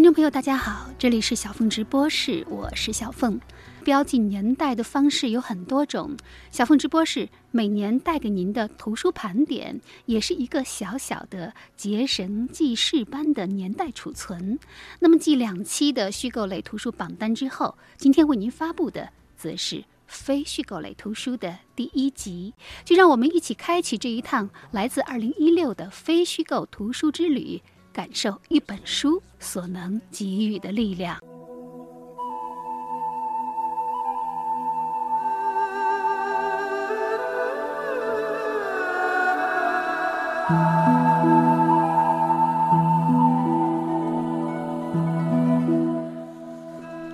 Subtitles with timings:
[0.00, 3.38] 听众朋友，大家好，这里是小凤直播室，我是小凤。
[3.84, 6.16] 标记年代的方式有很多种，
[6.50, 14.58] 小凤直播室每年带给您的图书盘点，也是一个小小的结绳记事般的年代储存。
[15.00, 22.54] 那么，继两期的虚构类图书榜单之后，今天为您发布的则是非虚构类图书的第一集。
[22.86, 27.60] 就让我们一起开启这一趟来自二零一六的非虚构图书之旅。
[27.92, 31.18] 感受一本书所能给予的力量。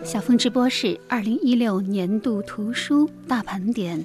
[0.04, 4.02] 小峰直播室二零一六年度图书大盘点，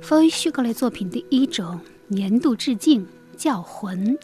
[0.00, 3.06] 非虚构类作品的一种年度致敬，
[3.36, 4.16] 叫魂。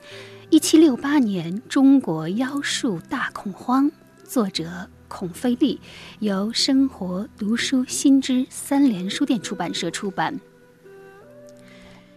[0.48, 3.90] 一七六八年，中国妖术大恐慌，
[4.23, 5.80] 作者孔飞利，
[6.21, 10.38] 由生活读书新知三联书店出版社出版。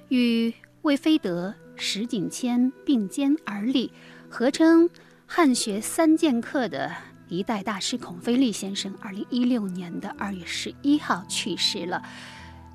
[0.09, 3.91] 与魏飞德、石景谦并肩而立，
[4.29, 4.87] 合称
[5.25, 6.91] 汉学三剑客的
[7.29, 12.03] 一代大师孔飞利先生，二零一六年的二月十一号去世了。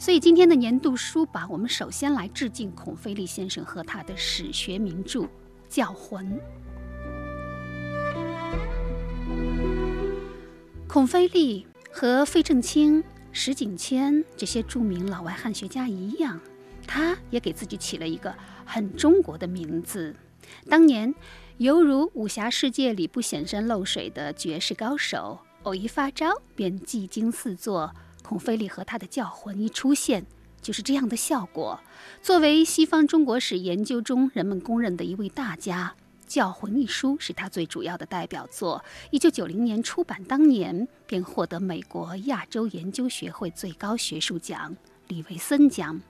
[0.01, 5.29] 所以今天的年度书榜，我们首先来致敬孔飞利先生和他的史学名著。
[5.75, 6.39] 教魂。
[10.86, 16.41] 孔飞利和费正清、石景谦这些著名老外汉学家一样，
[16.86, 18.33] 他也给自己起了一个
[18.64, 20.14] 很中国的名字。
[20.70, 21.12] 当年，
[21.56, 27.92] 犹如武侠世界里不显山露水的绝世高手，偶一发招便技惊四座。
[28.22, 30.25] 孔飞利和他的教魂一出现。
[30.65, 31.79] 就是这样的效果。
[32.23, 35.95] 作为西方中国史研究中人们公认的一位大家，
[36.27, 38.83] 《教魂》一书是他最主要的代表作。
[39.11, 44.75] 一九九零年出版当年，便获得美国亚洲研究学会最高学术奖——
[45.07, 46.01] 李维森奖。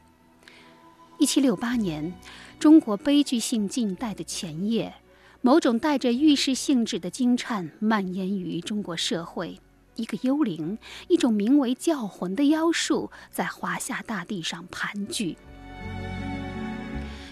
[1.18, 2.12] 一七六八年，
[2.58, 4.94] 中国悲剧性近代的前夜，
[5.40, 9.58] 某种带着预示性质的惊颤蔓延于中国社会。
[9.96, 10.78] 一个幽灵，
[11.08, 15.36] 一种名为教魂的妖术，在华夏大地上盘踞。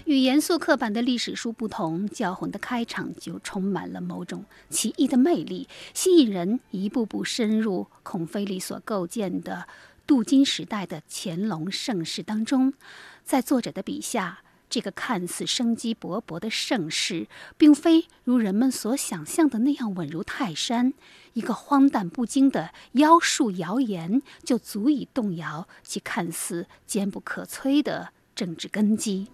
[0.04, 9.66] 与严肃刻板的历史书不同，教魂的开场就充满了某种奇异的魅力，吸引人一步步深入孔飞利所构建的
[10.06, 12.74] 镀金时代的乾隆盛世当中。
[13.24, 14.40] 在作者的笔下。
[14.72, 17.28] 这个看似生机勃勃的盛世，
[17.58, 20.94] 并非如人们所想象的那样稳如泰山。
[21.34, 29.28] 一个荒诞不经的妖术谣言，就足以动摇其看似坚不可摧的政治根基。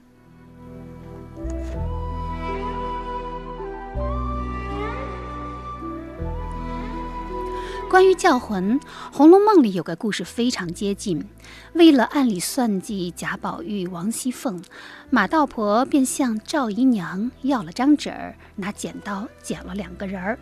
[7.88, 8.78] 关于教魂，
[9.10, 11.26] 《红楼梦》里有个故事非常接近。
[11.72, 14.62] 为了暗里算计贾宝玉、王熙凤，
[15.08, 20.38] 马道婆便向赵姨娘要了张纸儿，拿剪刀剪了两个人儿，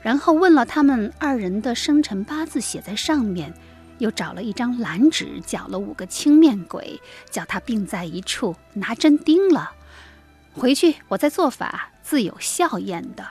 [0.00, 3.52] 然后问了他们二人的生辰八字，写在上面，
[3.98, 6.98] 又找了一张蓝纸，绞了五个青面鬼，
[7.30, 9.72] 叫他并在一处，拿针钉了。
[10.54, 13.26] 回去我再做法，自有效验的。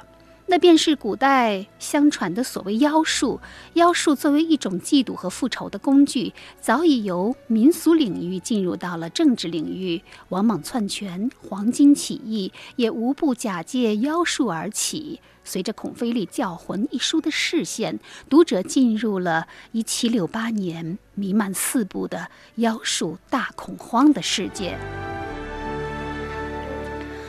[0.48, 3.40] 那便是古代相传的所谓妖术。
[3.74, 10.02] 妖术作为一种嫉妒和复仇的工具，早已由民俗领域进入到了政治领域。
[10.30, 15.20] 王莽篡权、黄巾起义也无不假借妖术而起。
[15.44, 24.78] 随着孔飞利《教魂》一书的视线，读者进入了一七六八年弥漫四部的妖术大恐慌的世界。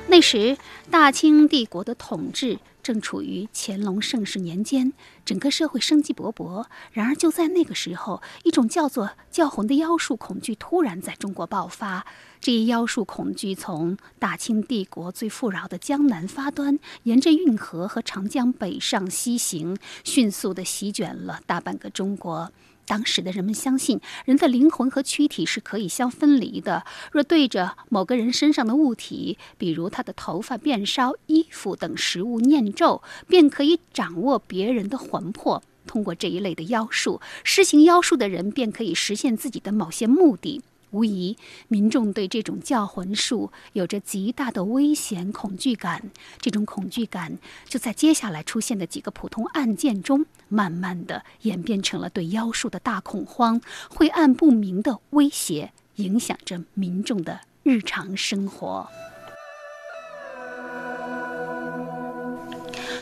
[0.08, 0.56] 那时，
[0.90, 2.58] 大清帝国的统治。
[2.86, 4.92] 正处于乾隆盛世年间，
[5.24, 6.66] 整个社会生机勃勃。
[6.92, 12.06] 然而，就在那个时候，一种叫做“教魂”的妖术恐惧突然在中国爆发。
[12.38, 22.52] 这一妖术恐惧从大清帝国最富饶的江南发端，沿着运河和长江北上西行，迅速地席卷了大半个中国。
[22.86, 26.84] 当时的人们相信，人的灵魂和躯体是可以相分离的。
[27.12, 35.62] 若对着某个人身上的物体，比如他的头发变烧、衣服等食物念咒，便可以掌握别人的魂魄。
[35.86, 40.62] 通过这一类的妖术，施行妖术的人便可以实现自己的某些目的。
[40.90, 41.36] 无疑，
[41.68, 46.10] 民众对这种叫魂术有着极大的危险恐惧感。
[46.40, 58.88] 这种恐惧感就在接下来出现的几个普通案件中，慢慢的演变成了对妖术的大恐慌，晦暗不明的威胁，影响着民众的日常生活。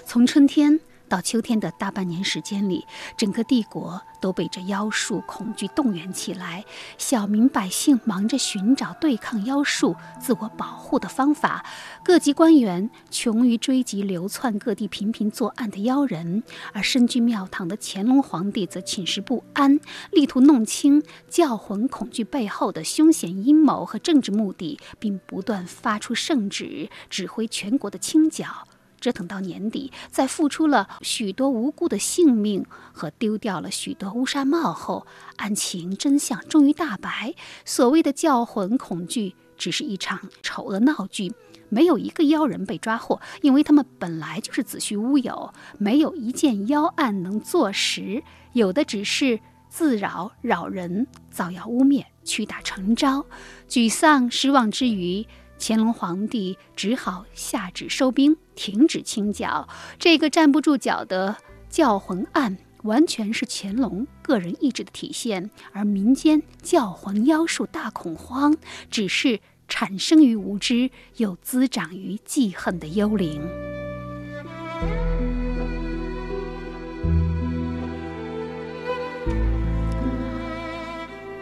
[0.06, 0.78] 从春天
[1.08, 2.86] 到秋天的大半年时间里，
[3.16, 6.64] 整个帝国都被这妖术恐惧动员起来，
[6.98, 11.64] 小民百姓忙着寻找对抗妖术、自我保护的方法，
[12.02, 16.42] 各级官员穷于追击流窜各地频频作案的妖人，
[16.72, 19.78] 而身居庙堂的乾隆皇帝则寝食不安，
[20.10, 28.66] 力图弄清教魂恐惧背后的凶险阴谋和政治目的，并不断发出圣旨，指挥全国的清剿。
[29.04, 35.06] 折腾到年底，在付出了许多无辜的性命和丢掉了许多乌纱帽后，
[35.36, 37.34] 案情真相终于大白。
[37.66, 41.30] 所谓的教魂恐惧，只是一场丑恶闹剧，
[41.68, 48.22] 没有一个妖人被抓获，因为他们本来就是子虚乌有，没有一件妖案能坐实，
[48.54, 53.26] 有的只是自扰扰人，造谣污蔑，屈打成招。
[53.68, 55.26] 沮丧失望之余。
[55.66, 59.66] 乾隆皇帝只好下旨收兵，停止清剿。
[59.98, 61.38] 这个站不住脚的
[61.70, 68.54] 教魂案，完全是乾隆个人意志的体现，而民间教魂妖术大恐慌，
[68.90, 73.40] 只是产生于无知又滋长于记恨的幽灵。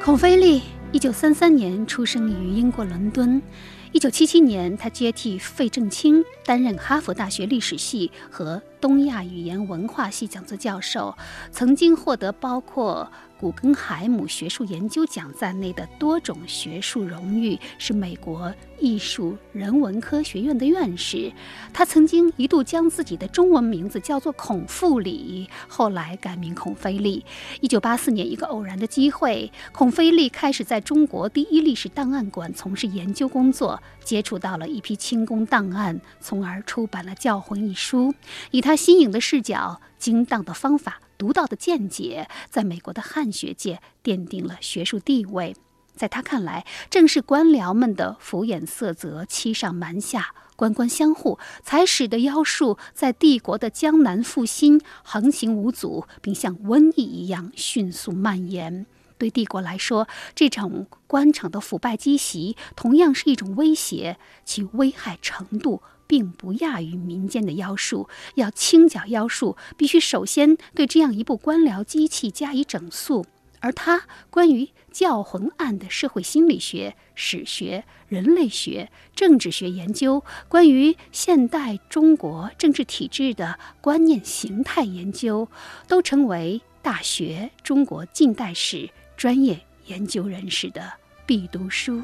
[0.01, 3.43] 孔飞利，一九三三年出生于英国伦敦。
[3.93, 11.15] 一九七七年，他接替费正清担任哈佛大学历史系和东亚语言文化系讲座教授，
[11.51, 13.13] 曾经获得包括。
[13.43, 21.33] 古根海姆学术研究奖在内的多种学术荣誉，是美国艺术人文科学院的院士。
[21.73, 27.25] 他曾经一度将自己的中文名字叫做孔富里，后来改名孔飞利。
[27.61, 38.15] 一九八四年，一个偶然的机会，孔飞利开始在中国第一历史档案馆从事研究工作，接触到了一批清宫档案，从而出版了《教魂》一书，
[38.53, 41.01] 以他新颖的视角、精当的方法。
[41.23, 45.55] 独到的见解，在美国的汉学界奠定了学术地位。
[45.95, 58.85] 在他看来，正是官僚们的敷衍塞责、欺上瞒下、官官相护，才使得妖术在帝国的江南复兴，横行无阻，并像瘟疫一样迅速蔓延。
[59.17, 65.83] 对帝国来说，这种官场的腐败积习，同样是一种威胁，其危害程度。
[66.13, 68.07] 并不亚于民间的妖术。
[68.35, 73.25] 要清剿妖术，必须首先对这样一部官僚机器加以整肃。
[73.61, 85.49] 而他关于教魂案的社会心理学、史学、人类学、政治学研究，关于现代中国政治体制的观念形态研究，
[85.89, 90.93] 都成为大学中国近代史专业研究人士的
[91.25, 92.03] 必读书。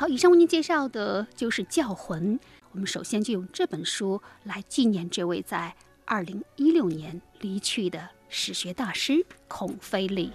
[0.00, 2.38] 好，以上为您介绍的就是《教魂》。
[2.72, 5.74] 我们首先就用这本书来纪念这位在
[6.06, 10.32] 二零一六年离去的史学大师孔飞利。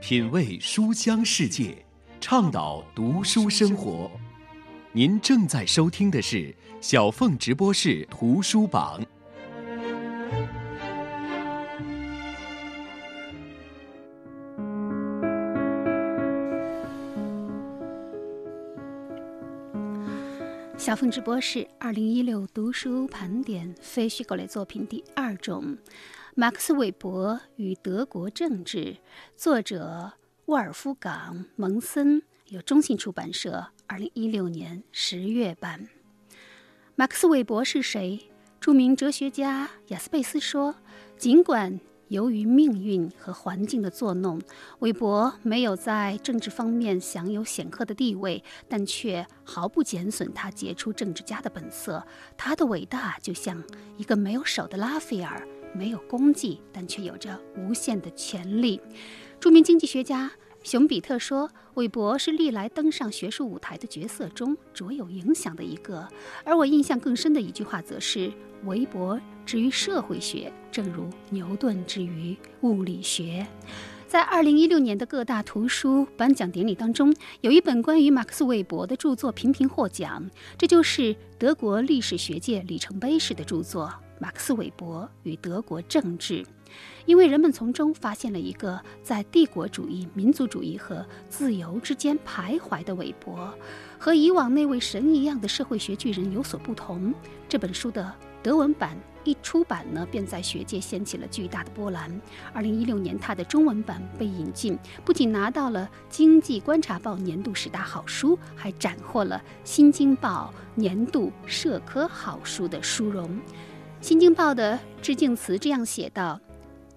[0.00, 1.86] 品味书香世界，
[2.20, 4.10] 倡导读书生活。
[4.90, 9.00] 您正在收听的是小凤直播室图书榜。
[20.78, 25.76] 小凤直播室二零一六读书盘点非虚构类作品第二种，
[26.36, 28.96] 马克思韦伯与德国政治，
[29.36, 30.12] 作者
[30.46, 35.88] 沃尔夫冈蒙森，由中信出版社二零一六年十月版。
[36.94, 38.30] 马克思韦伯是谁？
[38.60, 40.76] 著名哲学家雅斯贝斯说，
[41.18, 41.80] 尽管。
[42.08, 44.40] 由于命运和环境的作弄，
[44.78, 52.02] 韦伯没有在政治方面享有显赫的地位，但却毫不减损他杰出政治家的本色。
[52.36, 53.62] 他的伟大就像
[53.96, 58.80] 一个没有手的拉斐尔，没有功绩，但却有着无限的潜力。
[59.38, 60.30] 著名经济学家
[60.68, 66.06] 熊彼特说：“韦伯是历来登上学术舞台的角色中卓有影响的一个。”
[66.44, 68.30] 而我印象更深的一句话，则是。
[68.64, 73.46] 韦伯之于社会学，正如牛顿之于物理学。
[74.06, 83.86] 在二零一六年的各大图书颁奖典礼当中，有一本关于马克思韦伯的著作频频获奖，这就是德国历史学界里程碑式的著作
[84.20, 86.42] 《马克思韦伯与德国政治》。
[87.06, 93.52] 因为人们从中发现了一个在帝国主义、民族主义和自由之间徘徊的韦伯，
[93.98, 97.12] 和以往那位神一样的社会学巨人有所不同。
[97.48, 102.20] 这本书的德文版一出版呢，便在学界掀起了巨大的波澜。
[102.52, 113.28] 二零一六年，他的中文版被引进，不仅拿到了《经济观察报》年度十大好书，还斩获了《新京报》年度社科好书的殊荣。
[114.00, 116.40] 《新京报》的致敬词这样写道：“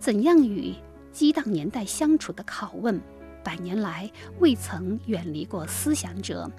[0.01, 0.73] 怎样与
[1.11, 2.99] 激荡年代相处的拷问，
[3.43, 6.49] 百年来未曾远离过思想者。”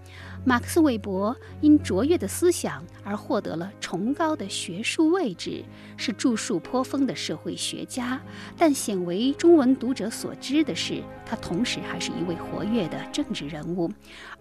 [0.47, 5.65] 马克思韦伯因卓越的思想而获得了崇高的学术位置，
[5.97, 8.21] 是著述颇丰的社会学家。
[8.57, 13.91] 但鲜为中文读者所知的是，他同时还是一位活跃的政治人物。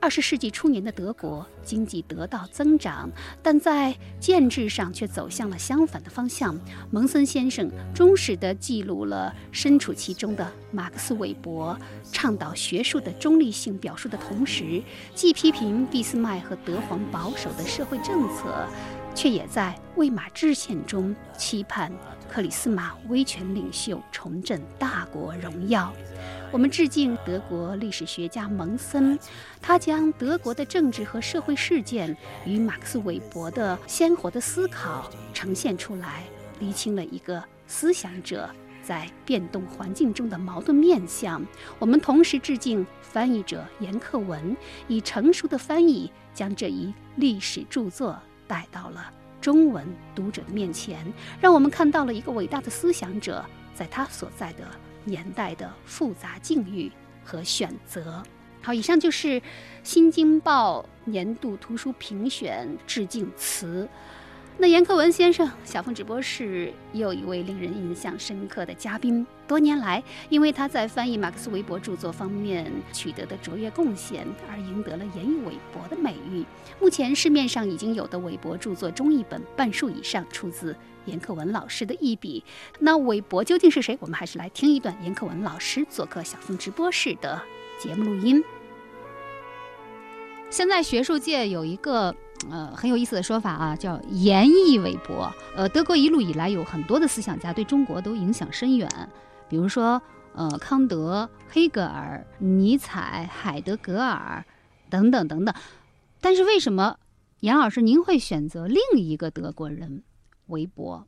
[0.01, 3.07] 二十世纪初年的德国经济得到增长，
[3.43, 6.59] 但在建制上却走向了相反的方向。
[6.89, 11.77] 蒙森先生忠实地记录了身处其中的马克思韦伯，
[12.11, 14.81] 倡导学术的中立性表述的同时，
[15.13, 15.85] 既批评。
[15.91, 18.67] 俾斯麦和德皇保守的社会政策，
[19.13, 21.91] 却也在魏玛制宪中期盼
[22.31, 25.93] 克里斯玛威权领袖重振大国荣耀。
[26.49, 29.19] 我们致敬德国历史学家蒙森，
[29.61, 36.23] 他将德国的政治和社会事件与马克思韦伯的鲜活的思考呈现出来，
[36.59, 38.49] 厘清了一个思想者。
[38.83, 41.45] 在变动环境中的矛盾面相，
[41.77, 44.57] 我们同时致敬翻译者严克文，
[44.87, 51.05] 以成熟的翻译将这一历史著作带到了中文读者的面前，
[51.41, 53.43] 让我们看到了一个伟大的思想者
[53.73, 54.65] 在他所在的
[55.03, 56.91] 年代的复杂境遇
[57.25, 58.23] 和选择。
[58.61, 59.27] 好，以上就是
[59.83, 63.89] 《新京报》年度图书评选致敬词。
[64.57, 69.25] 那严克文先生，小凤直播室又一位令人印象深刻的嘉宾。
[69.47, 76.45] 多年来，因为他在翻译马克思韦伯著作方面取得的卓越贡献，而赢得了“严于韦伯”的美誉。
[76.79, 82.43] 目前市面上已经有的韦伯著作中译本半数以上出自严克文老师的一笔。
[82.79, 83.97] 那韦伯究竟是谁？
[83.99, 87.41] 我们还是来听一段严克文老师做客小凤直播室的
[87.79, 88.43] 节目录音。
[90.51, 92.15] 现在学术界有一个。
[92.49, 95.31] 呃，很有意思的说法啊，叫严毅韦伯。
[95.55, 98.89] 呃，德国一路以来有很多的思想家对中国都影响深远，
[99.47, 100.01] 比如说
[100.33, 104.43] 呃康德、黑格尔、尼采、海德格尔
[104.89, 105.53] 等等等等。
[106.19, 106.97] 但是为什么
[107.41, 110.03] 严老师您会选择另一个德国人
[110.47, 111.05] 韦伯？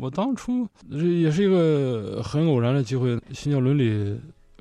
[0.00, 3.90] 我当初也是一个很偶然的机会，《新教伦理》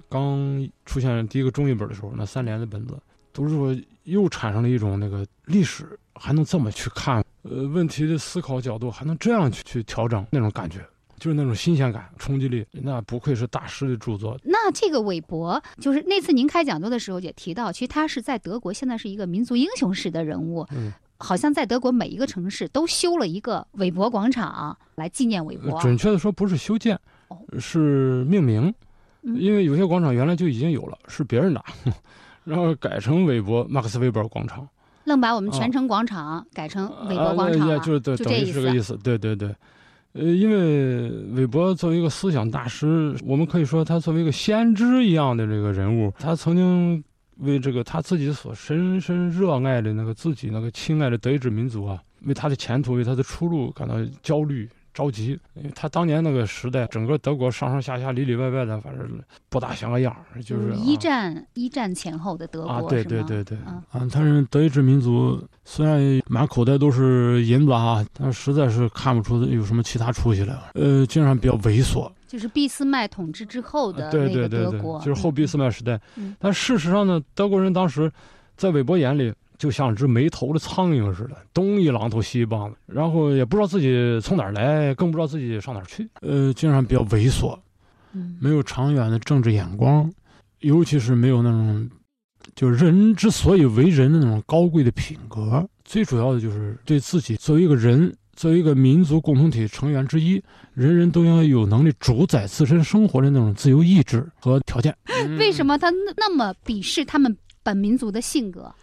[0.09, 2.95] 刚出现第一个中译本的时候，那三联的本子，
[3.31, 5.97] 都是说又产生了一种那个历史。
[6.19, 10.85] 还能这么去看，呃，问题的思考角度还能这样去去调整，那种感觉，
[11.17, 14.37] 就是那种新鲜感、冲击力，那不愧是大师的著作。
[14.43, 25.79] 那这个韦伯，就是那次您开讲座的时候也提到，其实他是在德国现在是一个民族英雄式的人物，嗯，好像在德国每一个城市都修了一个韦伯广场来纪念韦伯。
[25.81, 26.99] 准确的说，不是修建，
[27.57, 28.73] 是命名，
[29.23, 31.63] 因为有些广场原来就已经有了，是别人的，
[32.43, 34.67] 然后改成韦伯马克思韦伯广场。
[35.09, 38.95] 愣把我们全城广场改成韦伯广场了，就就等于是这个意思。
[39.03, 39.53] 对对对，
[40.13, 47.03] 呃，因为韦伯作为一个思想大师，我们可以说他作为一个先知一样的这个人物，他曾经
[47.37, 54.69] 为这个他自己所深深热爱的那个自己那个亲爱的德意志民族啊，为他的前途、为他的出路感到焦虑。
[54.99, 59.07] 着急，因为他当年那个时代，整个德国上上下下里里外外的，反正
[59.47, 70.59] 不大像个样儿就是一战一战前后的德国，对对对对，啊，他是德意志民族，虽然满口袋都是银子啊，但实在是看不出有什么其他出息来。
[70.73, 75.97] 呃，经常比较猥琐，就是俾斯麦统治之后的那个德国，就是后俾斯麦时代。
[76.37, 78.11] 但事实上呢，德国人当时
[78.57, 79.33] 在韦伯眼里。
[79.59, 86.09] 就像只没头的苍蝇似的，东一榔头西一棒子，然后也不知道自己从哪儿来，更不知道自己上哪儿去。
[86.21, 87.59] 呃，经常比较猥琐，
[88.39, 90.09] 没有长远的政治眼光，
[90.61, 91.89] 尤其是没有那种，
[92.55, 95.67] 就人之所以为人的那种高贵的品格。
[95.83, 100.41] 最主要的就是对自己作为一个人，作为一个民族共同体成员之一，
[100.73, 104.95] 人人都应该有能力主宰自身生活的那种自由意志和条件。
[105.37, 108.73] 为什么他那么鄙视他们本民族的性格？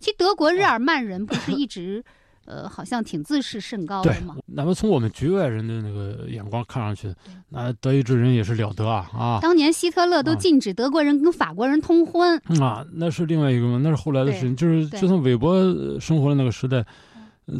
[0.00, 2.02] 其实德国日耳曼人不是一直，
[2.46, 4.36] 呃，好像挺自视甚高的吗？
[4.46, 7.14] 哪怕从我们局外人的那个眼光看上去，
[7.50, 9.08] 那德意志人也是了得啊！
[9.12, 14.56] 啊，当年希特勒都禁止德国人跟法国人通婚啊，那是另外一个嘛，那是后来的事情。
[14.56, 15.54] 就是就算韦伯
[16.00, 16.84] 生活的那个时代，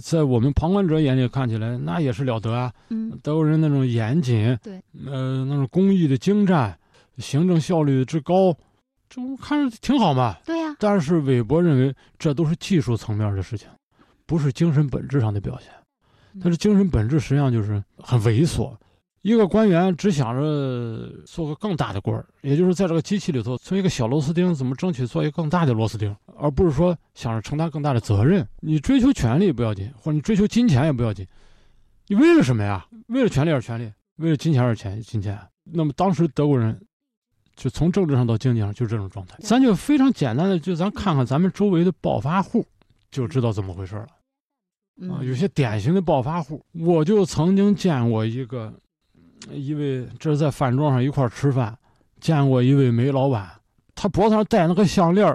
[0.03, 2.73] 在我们旁观者眼里看起来，那也是了得啊！
[2.89, 6.77] 嗯，德国人那种严谨，对，呃，那种工艺的精湛，
[7.19, 8.57] 行政效率之高。
[9.11, 10.37] 这不看着挺好嘛？
[10.47, 10.75] 对呀。
[10.79, 13.69] 但是韦伯认为这都是技术层面的事情，
[14.25, 15.71] 不是精神本质上的表现。
[16.41, 18.73] 他的精神本质实际上就是很猥琐。
[19.23, 28.47] 一个官员只想着做个更大的官儿，也就是在这个机器里头，从一个小螺丝钉怎么争取做一个更大的螺丝钉，而不是说想着承担更大的责任。
[28.61, 31.27] 你追求权利不要紧，或者你追求金钱也不要紧，
[32.07, 32.87] 你为了什么呀？
[33.09, 35.39] 为了权利而权利，为了金钱而钱金钱。
[35.65, 36.81] 那么当时德国人
[37.61, 39.37] 就从政治上到经济上就这种状态。
[39.41, 42.65] 咱就非常简单的，就咱看看咱们周围的暴发户，
[43.11, 44.07] 就知道怎么回事了。
[45.13, 48.73] 啊，有些典型的暴发户，我就曾经见过一个。
[49.51, 51.77] 一位这是在饭桌上一块吃饭，
[52.21, 53.51] 见过一位煤老板，
[53.95, 55.35] 他脖子上戴那个项链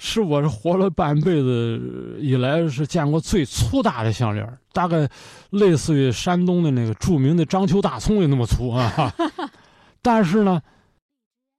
[0.00, 5.08] 是我是活了半辈子以来是见过最粗大的项链大概
[5.50, 9.14] 类似于山东的那个著名的章丘大葱也那么粗啊。
[10.02, 10.60] 但是呢，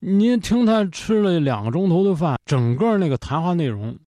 [0.05, 3.97] 您听他吃了两个钟头的饭，整个那个谈话内容，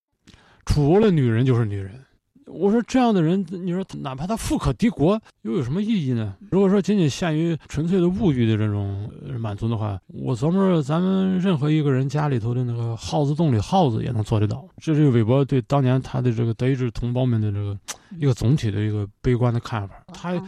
[0.67, 1.99] 除了女人就是女人。
[2.45, 6.37] 我说这样的人，你说哪怕他富可敌国，又有什么意义呢？
[6.50, 9.11] 如果说仅仅限于纯粹的物欲的这种
[9.41, 14.69] 满足的话，我琢磨着咱们任何一个人家里头的那个耗子洞里耗子也能做得到。
[14.76, 17.76] 这是韦伯对当年他的这个德意志同胞们的这个
[18.19, 19.95] 一个总体的一个悲观的看法。
[20.12, 20.41] 他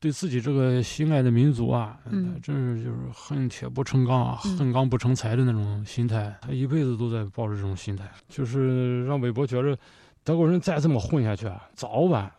[0.00, 1.98] 对自己这个心爱的民族啊，
[2.42, 6.34] 真是就是恨铁不成钢啊，恨钢不成材的那种心态。
[6.40, 9.78] 他一辈子都在抱着这种心态，就是让韦伯觉着。
[10.22, 12.30] 德国人再这么混下去啊，早晚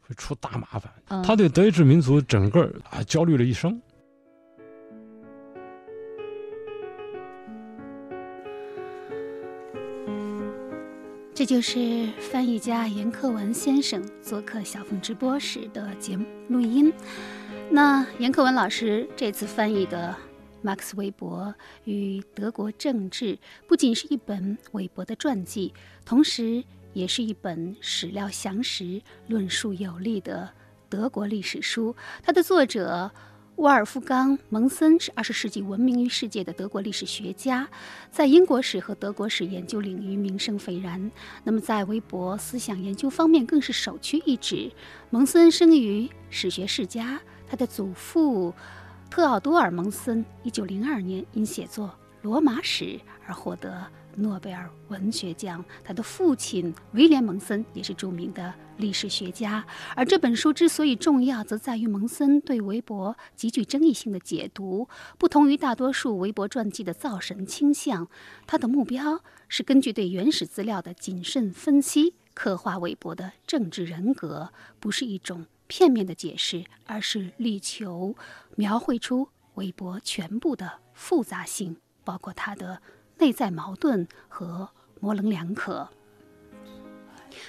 [0.00, 1.22] 会出大麻烦。
[1.22, 3.80] 他对德意志民族整个啊焦虑了一生。
[11.40, 16.92] 这就是翻译家严克文先生做客小凤直播时的节目录音。
[17.70, 20.14] 那严克文老师这次翻译的
[20.60, 21.54] 马克思韦伯
[21.84, 25.72] 与德国政治，不仅是一本韦伯的传记，
[26.04, 26.62] 同时。
[26.92, 30.50] 也是一本史料详实、论述有力的
[30.88, 31.94] 德国历史书。
[32.20, 33.08] 它的作者
[33.60, 37.68] 沃尔夫冈·蒙森是二十世纪闻名于世界的德国历史学家，
[38.10, 41.10] 在英国史和德国史研究领域名声斐然。
[41.44, 44.72] 那么，在微博思想研究方面更是首屈一指。
[45.10, 48.54] 蒙森生于史学世家，他的祖父
[49.10, 51.88] 特奥多尔·蒙森一九零二年因写作
[52.22, 52.84] 《罗马史》
[53.26, 53.86] 而获得。
[54.20, 59.64] 诺贝尔文学奖，他的父亲威廉·蒙森也是著名的历史学家。
[59.96, 64.88] 而这本书之所以重要，则在于蒙森对韦伯极具争议性的解读。
[65.18, 68.08] 不同于大多数韦伯传记的造神倾向，
[68.46, 78.14] 他的目标是根据对原始资料的谨慎分析，刻画韦伯的政治人格，不是一种片面的解释，而是力求
[78.56, 82.82] 描绘出韦伯全部的复杂性，包括他的。
[83.20, 85.88] 内在矛盾和模棱两可，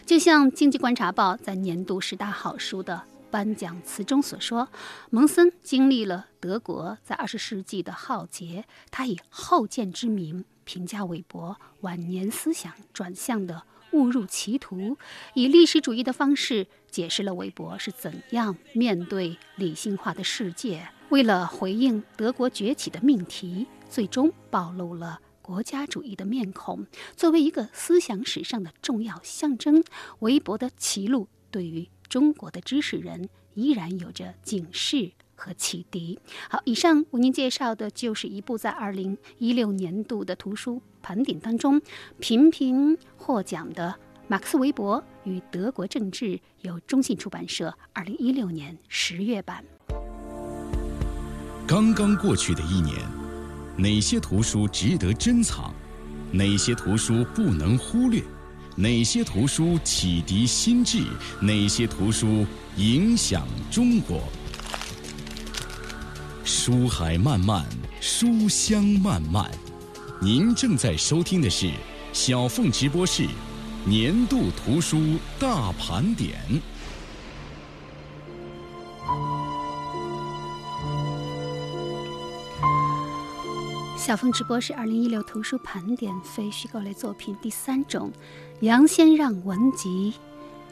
[0.05, 4.67] 就像《经济观察报》在年度十大好书的颁奖词中所说
[5.09, 14.97] ：“蒙森经历了德国在二十世纪的浩劫，他以后见之明评价韦伯晚年思想转向的误入歧途，
[15.35, 20.89] 以历史主义的方式解释了韦伯是怎样面对理性化的世界。
[21.09, 26.87] 为了回应德国崛起的命题，最终暴露了。”国家主义的面孔，
[27.17, 29.83] 作为一个思想史上的重要象征，
[30.19, 36.17] 韦伯的歧路对于中国的知识人依然有着警示和启迪。
[36.49, 41.81] 好，以上为您介绍的就是一部在二零一六年度的图书盘点当中
[42.21, 43.93] 频频获奖的
[44.29, 46.25] 《马克思韦伯与德国政治》，
[46.61, 49.65] 由中信出版社二零一六年十月版。
[51.67, 53.20] 刚刚过去的一年。
[53.81, 55.73] 哪些图书值得珍藏？
[56.31, 58.23] 哪些图书不能忽略？
[58.75, 61.03] 哪些图书启迪心智？
[61.39, 62.45] 哪些图书
[62.77, 64.21] 影响中国？
[66.43, 67.65] 书海漫漫，
[67.99, 69.49] 书香漫漫。
[70.21, 71.71] 您正在收听的是
[72.13, 73.27] 小凤直播室
[73.83, 76.39] 年度图书大盘点。
[84.01, 88.11] 小峰直播是二零一六图书盘点非虚构类作品第三种，
[88.61, 90.15] 杨先让文集，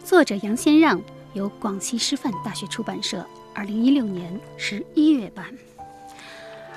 [0.03, 0.99] 作者杨先让，
[1.33, 5.45] 由广西师范大学出版社二零一六年十一月版。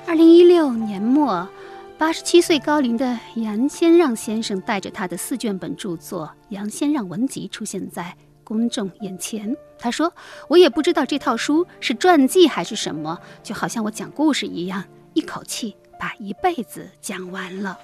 [0.05, 1.49] 二零一六年末，
[1.97, 9.57] 八十七岁高龄的杨先让先生带着他的四卷本著作《杨先让文集》出现在公众眼前。
[9.79, 10.13] 他说
[10.47, 14.83] ：“我也不知道这套书是传记还是什么，就好像我讲故事一样，
[15.15, 17.79] 一口气。”把一辈子讲完了。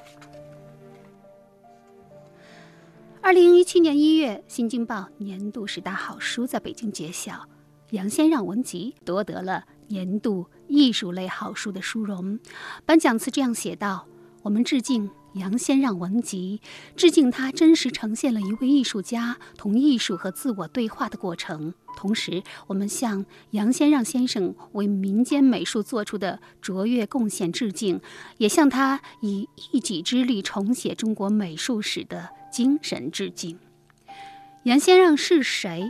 [3.21, 7.47] 二零一七年一月，《新京报》年度十大好书在北京揭晓，
[7.91, 12.37] 杨先让文集夺得了年度艺术类好书的殊荣。
[12.85, 14.05] 颁奖词这样写道
[14.43, 16.61] ：“我们致敬。”杨先让文集
[16.97, 21.73] 致敬他，真实呈现了一位艺术家同艺术和自我对话的过程。
[21.95, 28.01] 同时，我们向杨先让先生为民间美术做出的卓越贡献致敬，
[28.37, 33.57] 也向他以一己之力重写中国美术史的精神致敬。
[34.63, 35.89] 杨先让是谁？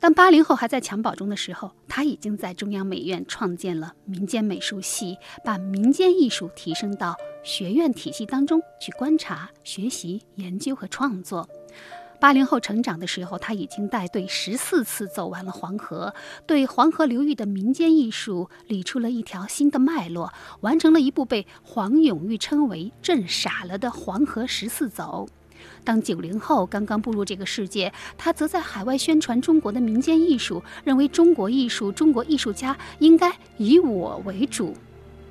[0.00, 11.46] 当八零后还在襁褓中的时候，他已经在中央美院创建了民间美术系，把民间艺术提升到学院体系当中去观察、学习、研究和创作。
[12.18, 16.14] 八零后成长的时候，他已经带队十四次走完了黄河，
[16.46, 25.28] 对黄河流域的民间艺术理出了一条新的脉络，完成了一部被黄永玉称为“震傻了”的黄河十四走。
[25.90, 34.72] 当九零后刚刚步入这个世界，他则在海外宣传中国的民间艺术，认为中国艺术、中国艺术家应该以我为主。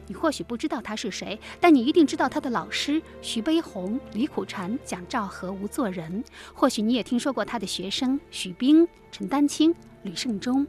[0.07, 6.21] 你或许不知道他是谁，但你一定知道他的老师徐悲鸿、李苦禅、蒋兆和、吴作人。
[6.53, 10.67] 或许你也听说过他的学生许冰、陈丹青、吕胜中。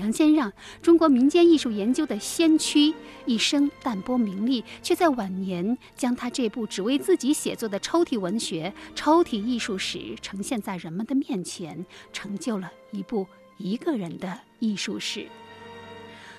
[0.00, 2.94] 杨先让，中国民间艺术研究的先驱，
[3.26, 11.84] 一生淡泊名利，却在晚年将他这部只为自己写作的抽屉文学、抽屉艺术史呈现在人们的面前，
[12.14, 13.26] 成就了一部
[13.58, 15.26] 一个人的艺术史。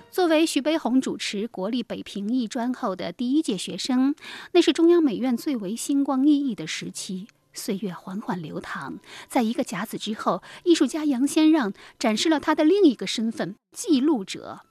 [0.10, 4.15] 作为徐悲鸿主持国立北平艺专后的第一届学生，
[4.54, 7.28] 那是中央美院最为星光熠熠的时期。
[7.54, 14.62] 岁月缓缓流淌，在一个甲子之后，艺术家杨先让展示了他的另一个身份——记录者。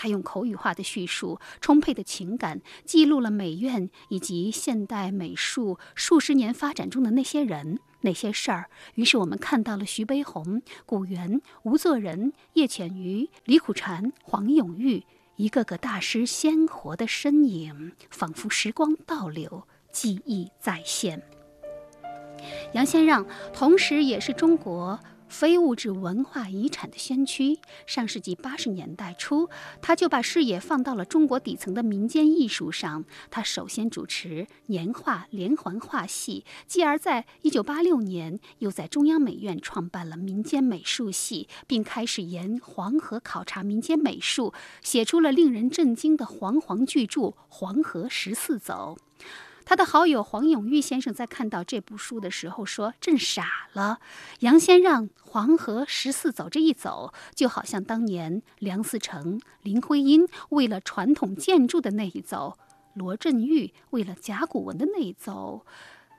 [0.00, 8.70] 他用口语化的叙述、充沛的情感，记录了美院以及现代美术数十年发展中的那些人、那些事儿。
[8.94, 21.20] 于是，我们看到了徐悲鸿、古元、吴作人、叶浅予、李苦禅、黄永玉一个个大师鲜活的身影，仿佛时光倒流，记忆再现。
[22.72, 24.98] 杨先让同时也是中国
[25.28, 27.58] 非物质文化遗产的先驱。
[27.86, 29.48] 上世纪八十年代初，
[29.82, 33.04] 他就把视野放到了中国底层的民间艺术上。
[33.30, 48.96] 他首先主持年画连环画系，继而在一九八六年又在中央美院创办了民间美术系，并开始沿黄河考察民间美术，写出了令人震惊的煌煌巨著《黄河十四走》。
[49.68, 54.00] 他的好友黄永玉先生在看到这部书的时候说：“朕傻了。”
[54.40, 62.56] 杨先让黄河十四走这一走，就好像当年梁思成、林徽因为了传统建筑的那一走，
[62.94, 65.66] 罗振玉为了甲骨文的那一走，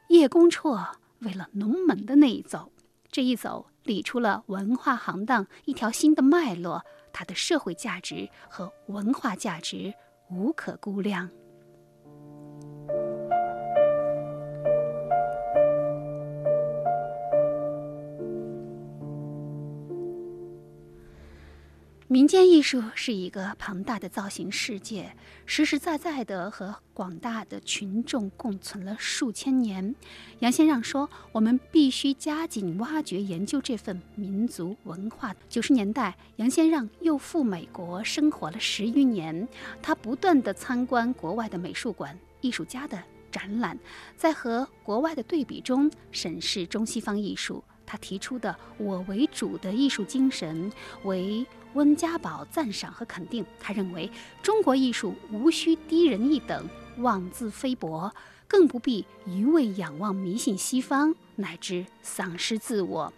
[0.10, 0.86] 叶公绰
[1.22, 2.72] 为了龙门的那一走，
[3.12, 9.96] 这一走理出了文化行当一条新的脉络，它的社会价值和文化价值
[10.30, 11.32] 无可估量。
[22.12, 29.94] 民间艺术是一个庞大的造型世界，实实在在的和广大的群众共存了数千年。
[30.40, 39.48] 杨先让说：“我们必须加紧挖掘研究这份民族文化。”九十年代，杨先让又赴美国生活了十余年，
[39.80, 43.00] 他不断的参观国外的美术馆、艺术家的
[43.32, 43.78] 展览，
[44.18, 47.64] 在和国外的对比中审视中西方艺术。
[47.86, 50.72] 他提出的“我为主”的艺术精神，
[51.06, 51.44] 为
[51.74, 53.46] 温家宝赞赏和肯定。
[53.60, 54.10] 他认为，
[54.42, 58.14] 中国艺术无需低人一等、妄自菲薄，
[58.48, 63.14] 更不必一味仰望迷信西方，乃至丧失自我。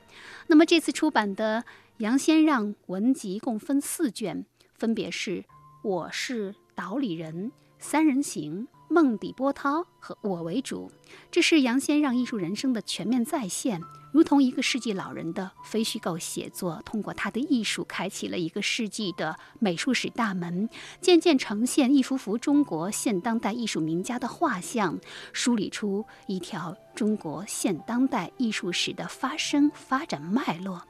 [0.47, 1.63] 那么，这次出版的
[1.97, 5.37] 杨先让文集共分四卷，分别是
[5.83, 7.33] 《我是岛里人》
[7.79, 8.67] 《三人行》。
[8.91, 10.91] 梦底波涛和我为主，
[11.31, 24.99] 这是杨先让艺术人生的全面再现，如同一个世纪老人的非虚构写作，通过他的艺术开启了一个世纪的美术史大门，渐渐呈现一幅幅中国现当代艺术名家的画像，
[25.31, 30.85] 梳理出一条中国现当代艺术史的发生发展脉络。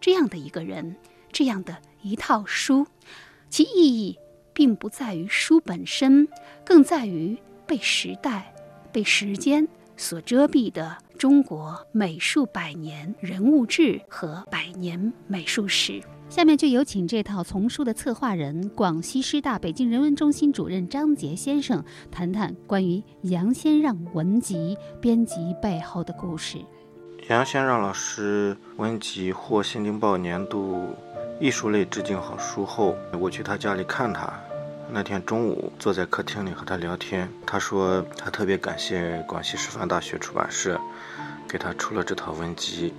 [0.00, 0.96] 这样的一个人，
[1.30, 2.86] 这样的一套书，
[3.50, 4.18] 其意义。
[4.52, 6.26] 并不在于书本身，
[6.64, 7.36] 更在于
[7.66, 8.52] 被时代、
[8.92, 16.02] 被时间所遮蔽的中国美术百年人物志和百年美术史。
[16.28, 26.56] 下面就有请这套丛书的策划人、广西师大北京人文中心主任张杰先生谈谈关于杨先让文集编辑背后的故事。
[27.28, 30.88] 杨先让老师文集获《新京报》年度。
[31.42, 34.32] 艺术类致敬好书后，我去他家里看他。
[34.88, 40.80] 那天中午坐在客厅里和他聊天，他说他特别感谢广西师范大学出版社
[41.48, 42.94] 给他出了这套文集，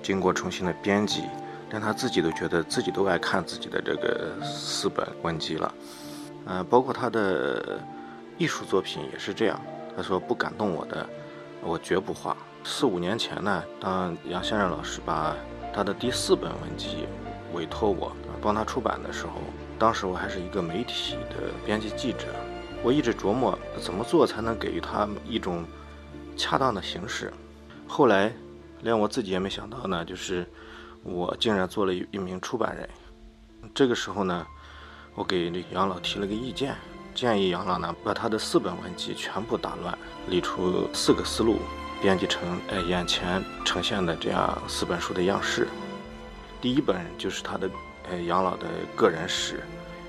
[0.00, 1.24] 经过重新的编辑，
[1.70, 5.74] 连他自己都觉得自己都爱看自己的这个四本文集了。
[6.46, 7.80] 嗯，包括他的
[8.36, 9.60] 艺术作品也是这样。
[9.96, 11.04] 他说不感动我的，
[11.62, 12.36] 我绝不画。
[12.62, 15.34] 四五年前呢，当杨先生老师把
[15.74, 17.08] 他的第四本文集
[17.52, 19.32] 委托我帮他出版的时候。
[19.78, 22.26] 当时我还是一个媒体的编辑记者，
[22.82, 25.64] 我一直琢磨怎么做才能给予他一种
[26.36, 27.32] 恰当的形式。
[27.86, 28.32] 后来，
[28.82, 30.44] 连我自己也没想到呢，就是
[31.04, 32.88] 我竟然做了一名出版人。
[33.72, 34.44] 这个时候呢，
[35.14, 36.74] 我给这杨老提了个意见，
[37.14, 39.96] 建议杨老呢把他的四本文集全部打乱，
[40.28, 41.58] 理出四个思路，
[42.02, 45.68] 编辑成呃眼前呈现的这样四本书的样式。
[46.60, 47.70] 第一本就是他的。
[48.10, 48.66] 呃，养老的
[48.96, 49.60] 个人史，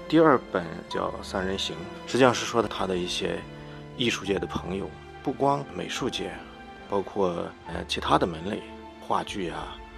[0.07, 1.75] 第二本叫《三人行》，
[2.09, 3.37] 实际上是说的他的一些
[3.97, 4.89] 艺术界的朋友，
[5.21, 6.31] 不光美术界，
[6.89, 8.61] 包括呃其他的门类，
[9.01, 9.55] 话剧呀、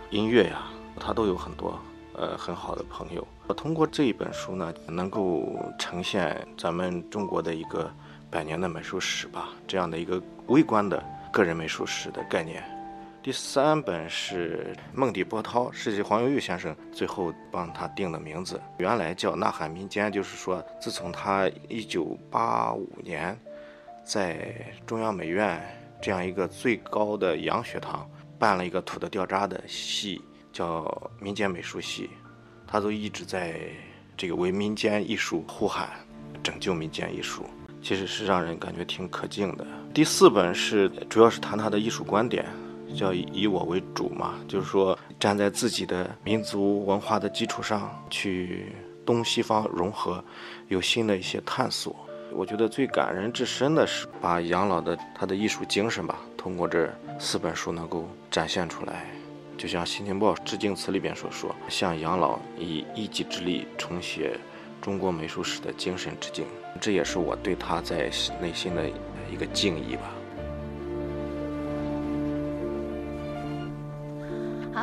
[0.09, 0.63] 音乐呀，
[0.99, 1.79] 他都有很多
[2.15, 3.27] 呃很好的朋友。
[3.45, 7.87] 我通过这一本书呢，能够呈现咱们中国的一个
[8.31, 12.63] 百年的美术史吧，这样的一个微观的个人美术史的概念。
[13.23, 18.60] 第三本是孟底波涛，是黄永玉先生最后帮他定的名字。
[18.79, 23.38] 原来叫《呐喊民间》，就是说，自从他一九八五年
[24.03, 24.55] 在
[24.88, 25.62] 中央美院
[26.01, 30.19] 这样一个最高的洋学堂办了一个土的掉渣的戏，
[30.51, 32.10] 叫民间美术系，
[32.65, 33.60] 他都一直在
[34.17, 35.91] 这个为民间艺术呼喊，
[36.41, 37.45] 拯救民间艺术，
[37.84, 39.67] 其实是让人感觉挺可敬的。
[39.93, 42.43] 第四本是主要是谈他的艺术观点。
[42.91, 48.73] 叫以以我为主嘛，就是说站在自己的民族文化的基础上去
[49.06, 50.23] 东西方融合，
[50.67, 51.95] 有新的一些探索。
[52.34, 59.06] 我觉得最感人至深的是把杨老的他的艺术精神吧，通过这四本书能够展现出来。
[59.58, 64.39] 就像《新京报》致敬词里边所说，向杨老以一己之力重写
[64.82, 66.45] 中国美术史的精神致敬。
[66.80, 68.10] 这也是我对他在
[68.41, 68.89] 内心的
[69.30, 70.04] 一个敬意吧。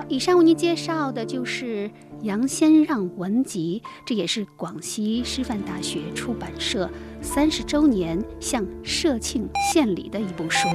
[0.08, 1.86] 以上为您介绍的就是
[2.22, 6.90] 《杨先让文集》，这也是广西师范大学出版社
[7.20, 10.66] 三十周年向社庆献礼的一部书。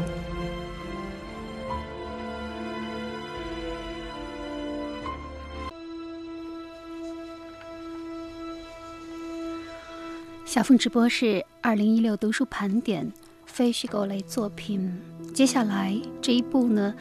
[10.45, 13.11] 小凤直播室二零一六读书盘点
[13.47, 14.95] 非虚构类作品，
[15.33, 16.93] 接下来这一部呢？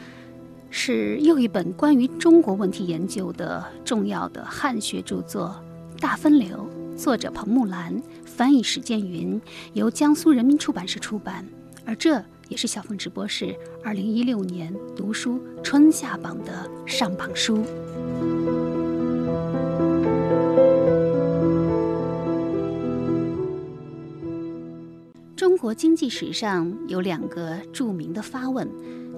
[0.75, 5.55] 是又一本关于中国问题研究的重要的汉学著作
[6.01, 9.39] 《大分流》，作者彭木兰，翻译史建云，
[9.73, 11.45] 由江苏人民出版社出版。
[11.85, 17.63] 而这也是小凤直播室二零一六年读书春夏榜的上榜书。
[25.35, 28.67] 中国经济史上有两个著名的发问。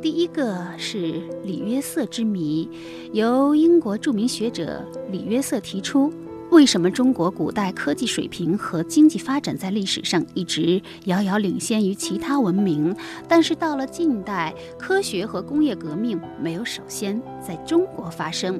[0.01, 2.69] 第一个是李约瑟之谜，
[3.13, 6.12] 由英国著名学者李约瑟提出：
[6.51, 12.95] 为什么中国古代科技水平和经济发展在历史上一直遥遥领先于其他文明，
[13.27, 18.60] 但是到了近代，科学和工业革命没有首先在中国发生？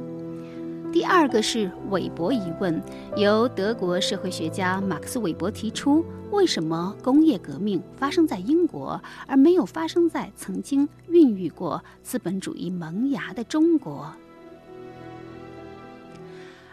[0.96, 2.82] 第二个是韦伯疑问，
[3.18, 14.10] 由德国社会学家马克思韦伯提出：为什么工业革命发生在英国，而没有发生在曾经孕育过资本主义萌芽的中国？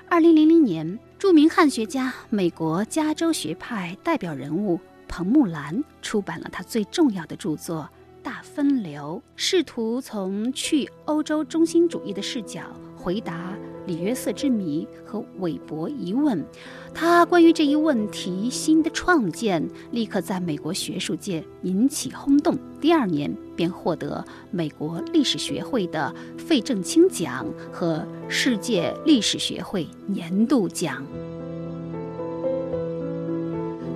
[0.08, 7.90] 二零零零年，著名汉学家、美国加州学派代表人物彭木兰出版了他最重要的著作
[8.24, 12.62] 《大分流》，试图从去欧洲中心主义的视角
[13.02, 13.52] 回答。
[13.84, 16.46] 李约瑟之谜和韦伯疑问，
[16.94, 22.56] 他关于这一问题新的创建，立刻在美国学术界引起轰动。
[22.80, 31.04] 第二年便获得美国历史学会的费正清奖和世界历史学会年度奖。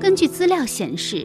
[0.01, 1.25] 根据资料显示，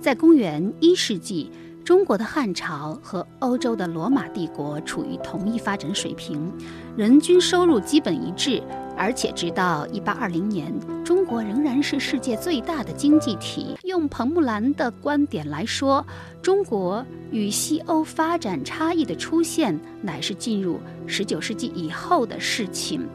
[0.00, 1.48] 在公元一世纪。
[1.84, 6.52] 中国的汉朝和欧洲的罗马帝国处于同一发展水平，
[6.96, 8.62] 人均收入基本一致，
[8.96, 10.72] 而且直到一八二零年，
[11.04, 13.76] 中国仍然是世界最大的经济体。
[13.82, 16.04] 用彭木兰的观点来说，
[16.40, 23.08] 中国与西欧发展差异的出现，乃是进入十九世纪以后的事情。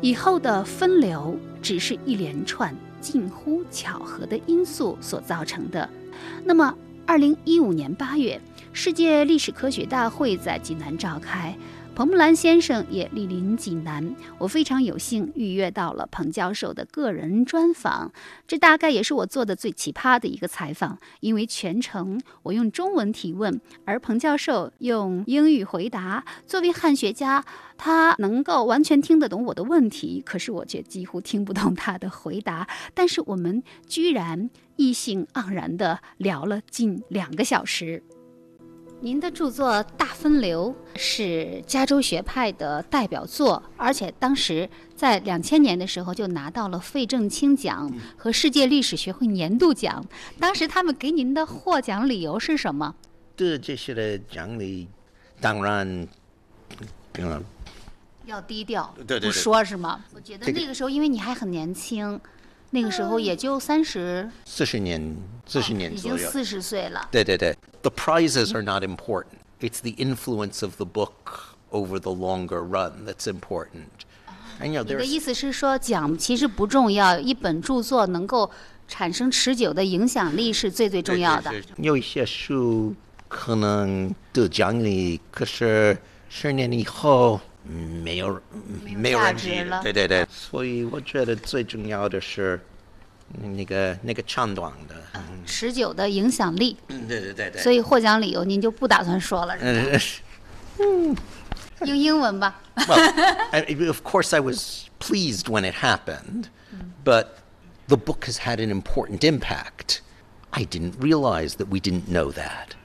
[0.00, 5.88] 以后的分流只是一连串近乎巧合的因素所造成的。
[6.44, 8.40] 那么，二零一五年八月，
[8.72, 11.54] 世界历史科学大会在济南召开。
[11.94, 18.10] 彭木兰先生也莅临济南，我非常有幸预约到了彭教授的个人专访。
[18.46, 26.24] 这大概也是我做的最奇葩的一个采访，因为全程我用中文提问，而彭教授用英语回答。
[26.46, 27.44] 作为汉学家，
[27.76, 32.66] 他能够完全听得懂我的问题，可是我却几乎听不懂他的回答。
[32.94, 38.02] 但是我们居然意兴盎然地聊了近两个小时。
[39.04, 50.04] 您的著作《大分流》是加州学派的代表作，而且当时在两千年的时候就拿到了费正清奖和世界历史学会年度奖。
[50.38, 52.94] 当时他们给您的获奖理由是什么？
[53.34, 54.86] 对这些的奖励，
[55.40, 56.06] 当然，
[57.18, 57.42] 嗯，
[58.26, 60.04] 要低调，对对，不说是吗？
[60.14, 62.20] 我觉得那个时候，因为你还很年轻。
[62.74, 65.14] 那个时候也就三十四十年，
[65.46, 67.06] 四十年已经四十岁了。
[67.10, 69.36] 对对对，The prizes are not important.
[69.60, 73.84] It's the influence of the book over the longer run that's important.
[74.58, 78.50] 你的意思是说，奖其实不重要，一本著作能够
[78.88, 81.52] 产生持久的影响力是最最重要的。
[81.76, 82.94] 有一些书
[83.28, 85.98] 可能得奖励，可是
[86.30, 87.38] 十年以后。
[87.63, 88.41] 没有，
[88.95, 89.81] 没有人记了。
[89.83, 92.59] 对对对，所以我觉得最重要的是
[93.41, 94.95] 那个那个长短的、
[95.45, 96.77] 持久的影响力。
[96.87, 97.61] 嗯，对对对对。
[97.61, 99.57] 所以获奖理由您就不打算说了，
[99.99, 100.21] 是
[100.79, 101.15] 嗯，
[101.85, 102.61] 用英文吧。
[102.75, 106.45] Well, of course, I was pleased when it happened,
[107.03, 107.27] but
[107.87, 110.01] the book has had an important impact.
[110.51, 112.75] I didn't realize that we didn't know that.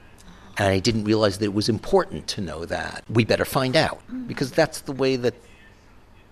[0.58, 3.04] And I didn't realize that it was important to know that.
[3.08, 4.26] We better find out mm-hmm.
[4.26, 5.34] because that's the way that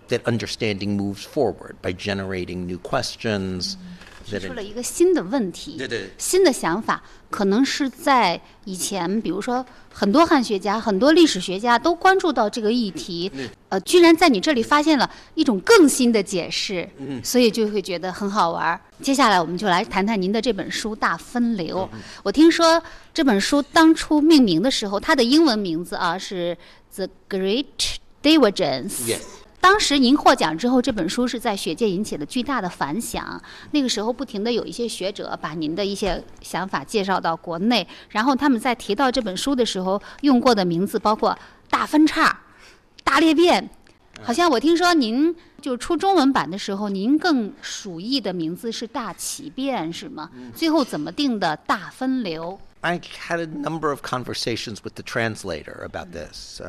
[0.09, 3.75] that understanding moves forward by generating new questions.
[3.75, 3.96] Mm-hmm.
[4.29, 5.81] 提出了一个新的问题，
[6.17, 13.31] 新的想法，可能是在以前，比如说很多汉学家、很多历史学家都关注到这个议题，
[13.69, 16.87] 呃，居然在你这里发现了一种更新的解释，
[17.23, 18.79] 所以就会觉得很好玩。
[19.01, 21.89] 接下来我们就来谈谈您的这本书《大分流》。
[22.23, 22.81] 我听说
[23.13, 26.57] 这本书当初命名的时候，它的英文名字啊是
[26.95, 27.65] 《The Great
[28.21, 29.07] Divergence》。
[29.67, 33.39] 当时您获奖之后，这本书是在学界引起了巨大的反响。
[33.71, 41.37] 那个时候，不停的有一些学者把您的一些想法介绍到国内，然后他们在提到这本书的时候，用过的名字包括
[41.69, 42.39] “大分叉
[43.03, 43.69] ”“大裂变”。
[44.23, 50.31] 好像我听说您就出中文版的时候，您更属意的名字是“大奇变”，是吗？
[50.55, 56.61] 最后怎么定的“大分流 ”？I had a number of conversations with the translator about this.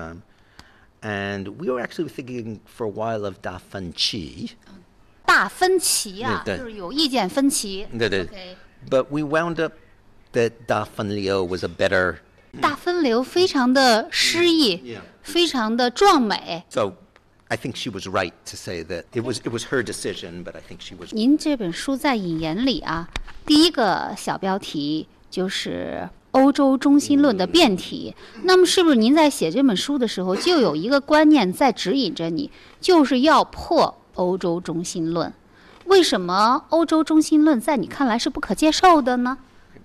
[1.02, 4.52] and we were actually thinking for a while of 大分歧。
[5.26, 7.88] 大分歧啊，就是有意见分歧。
[7.98, 8.26] 对对。
[8.26, 8.56] Okay.
[8.90, 9.74] But we wound up
[10.34, 12.18] that 大分流 was a better.
[12.62, 16.64] 大分流非常的诗意，非常的壮美。
[16.70, 16.94] So.
[17.50, 20.56] I think she was right to say that it was it was her decision, but
[20.56, 21.14] I think she was.
[21.14, 23.08] 您这本书在引言里啊，
[23.46, 35.33] 第一个小标题就是 欧洲中心论的变体，那么是不是您在写这本书的时候就有一个观念在指引着你，就是要破欧洲中心论？
[35.87, 39.39] 为什么欧洲中心论在你看来是不可接受的呢？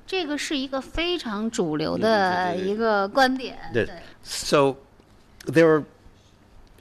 [0.06, 3.58] 这个是一个非常主流的一个观点。
[3.74, 3.90] 对
[4.22, 4.76] ，So
[5.46, 5.84] there are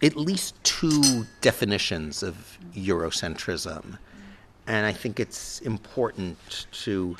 [0.00, 2.34] at least two definitions of
[2.74, 3.82] Eurocentrism,
[4.66, 6.34] and I think it's important
[6.84, 7.16] to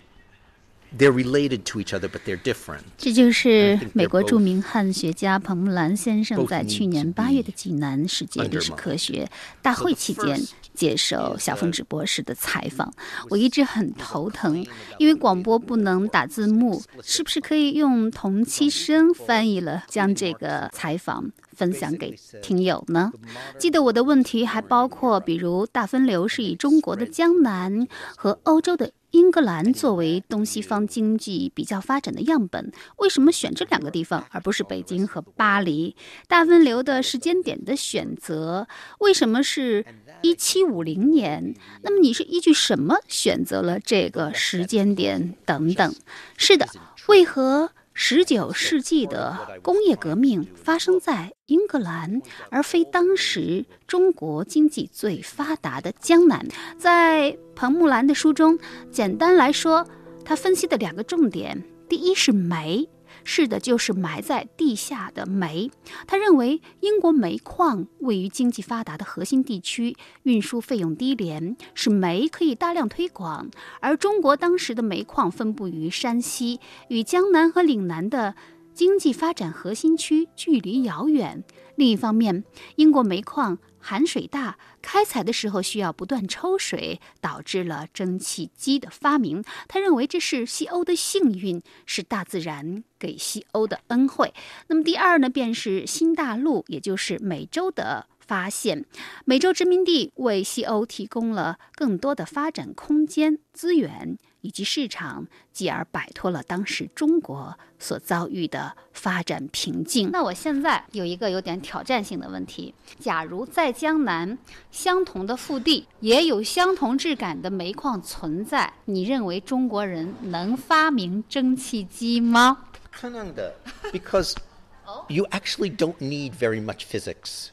[0.99, 2.83] they're related to each other, but they're different.
[2.99, 9.29] 这就是美国著名汉学家彭木兰先生在去年八月的济南世界历史科学
[9.61, 10.41] 大会期间
[10.75, 12.93] 接受小凤直博士的采访。
[13.31, 14.65] 我一直很头疼，
[14.99, 23.13] 因为广播不能打字幕，是不是可以用同期声翻译了，将这个采访分享给听友呢？
[23.59, 27.87] 记得我的问题还包括，比如大分流是以中国的江南
[28.17, 28.93] 和欧洲的。
[29.13, 35.95] 英格兰作为东西方经济比较发展的样本，为什么选这两个地方而不是北京和巴黎？
[36.29, 38.67] 大分流的时间点的选择，
[39.01, 39.85] 为什么是
[40.23, 41.55] 一七五零年？
[41.83, 45.35] 那么你是依据什么选择了这个时间点？
[45.45, 45.95] 等等。
[46.39, 46.67] 是的，
[47.09, 47.71] 为何？
[47.95, 56.47] 十九世纪的工业革命发生在英格兰，而非当时中国经济最发达的江南。
[56.79, 58.59] 在彭木兰的书中，
[58.91, 59.87] 简单来说，
[60.25, 62.89] 他分析的两个重点：第一是煤，
[63.25, 65.71] 是的，就是埋在地下的煤。
[66.07, 73.51] 他认为，英国煤矿位于经济发达的核心地区，运输费用低廉，使煤可以大量推广。
[73.81, 78.35] 而中国当时的煤矿分布于山西，与江南和岭南的
[78.75, 81.45] 经济发展核心区距离遥远。
[81.77, 82.45] 另一方面，
[82.77, 83.59] 英国煤矿。
[83.85, 89.43] 含水大，开采的时候需要不断抽水，导致了蒸汽机的发明。
[89.67, 94.33] 他认为这是西欧的幸运，是大自然给西欧的恩惠。
[94.69, 98.87] 那么第二呢，便是新大陆，也就是美洲的发现。
[99.25, 104.17] 美洲殖民地为西欧提供了更多的发展空间、资源。
[104.43, 110.11] 以及市场，继而摆脱了当时中国所遭遇的发展瓶颈。
[110.13, 114.39] 那我现在有一个有点挑战性的问题：假如在江南
[114.71, 122.67] 相同的腹地，也有相同质感的煤矿存在，你认为中国人能发明蒸汽机吗？
[122.91, 123.55] 可能的
[123.91, 124.35] ，because
[125.09, 127.49] you actually don't need very much physics.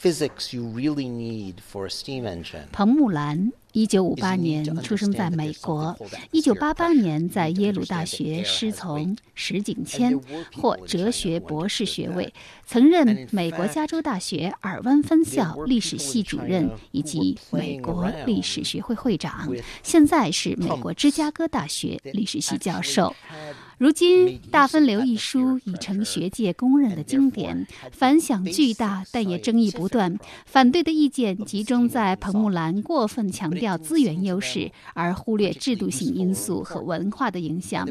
[0.00, 2.66] Physics you really need for a steam engine.
[2.72, 3.52] 彭木兰。
[3.72, 5.96] 一九五八年出生在美国，
[6.30, 10.18] 一九八八年在耶鲁大学师从石景谦，
[10.56, 12.32] 获哲学博士学位，
[12.66, 19.52] 曾任美国加州大学尔湾分校历史系主任以及美国历史学会会长，
[19.82, 23.14] 现在是美国芝加哥大学历史系教授。
[23.78, 30.18] 如今，《大分流》一书已成学界公认的经典，反响巨大，但也争议不断。
[30.46, 37.88] 反对的意见集中在彭木兰过分强调资源优势，而忽略制度性因素和文化的影响。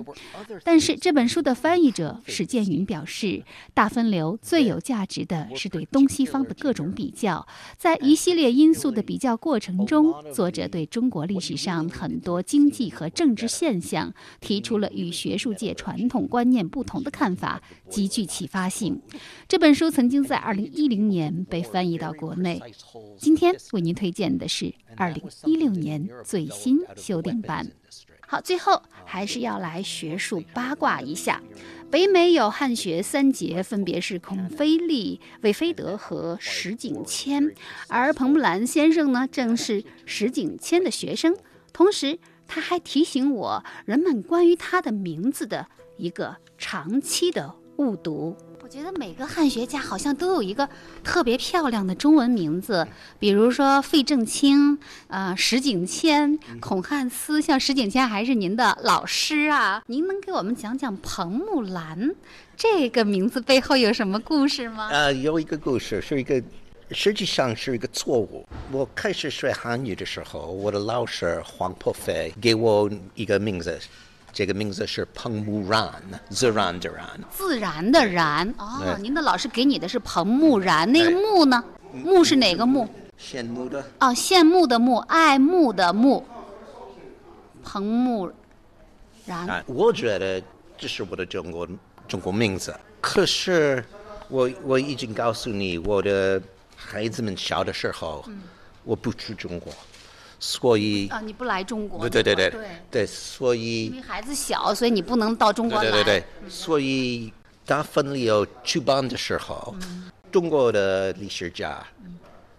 [0.66, 3.28] 但是，这本书的翻译者史建云表示，
[3.74, 7.48] 《大分流》最有价值的是对东西方的各种比较。
[7.78, 15.77] 在一系列因素的比较过程中，作者对中国历史上很多经济和政治现象提出了与学术界。
[15.78, 19.02] 传统观念不同的看法极具启发性。
[19.48, 22.62] 这本书曾经在二零一零年被翻译到国内，
[23.18, 27.72] 今天为您推荐的是二零一六年最新修订版。
[28.30, 31.42] 好，最后还是要来学术八卦一下。
[31.90, 37.54] 北美有汉学三杰，分别是孔飞利、韦菲德和石景谦，
[37.88, 41.38] 而彭木兰先生呢，正是石景谦的学生，
[41.72, 42.20] 同时。
[42.48, 45.68] 他还提醒我，人们关于他的名字的
[45.98, 48.36] 一个长期的误读。
[48.64, 50.68] 我觉得每个汉学家好像都有一个
[51.02, 52.86] 特别漂亮的中文名字，
[53.18, 54.78] 比如说费正清、
[55.08, 57.42] 呃石景谦、孔汉思。
[57.42, 59.82] 像石景谦还是您的老师啊？
[59.88, 62.14] 您能给我们讲讲彭木兰
[62.58, 64.90] 这个名字背后有什么故事吗？
[64.92, 66.44] 呃，有一个故事，是一个。
[66.92, 68.48] 实际上是一个错误。
[68.72, 73.78] 我开始学汉语的时候，我的老师黄破飞给我一个名字，
[74.32, 75.92] 这个名字是彭木然，
[76.30, 77.06] 自然的然。
[77.30, 78.48] 自然的然。
[78.58, 81.64] 哦，您的老师给你的是彭木然，那个木呢？
[81.92, 82.88] 木是哪个木？
[83.20, 83.80] 羡慕的。
[84.00, 86.26] 哦，羡慕的慕，爱慕的慕。
[87.64, 88.32] 彭木
[89.26, 89.64] 然。
[89.68, 90.42] 我觉得
[90.78, 91.68] 这是我的中国
[92.08, 93.84] 中国名字，可是
[94.30, 96.42] 我我已经告诉你我的。
[96.90, 98.24] 孩子们小的时候，
[98.86, 99.74] 我不去中国，
[100.40, 102.08] 所以啊，你不来中国？
[102.08, 105.92] 对对对对对，所以因为孩子小，所以你不能到中国来。
[105.92, 107.34] 对对对，所以
[107.66, 109.76] 大分离有出版的时候，
[110.32, 111.86] 中国的历史家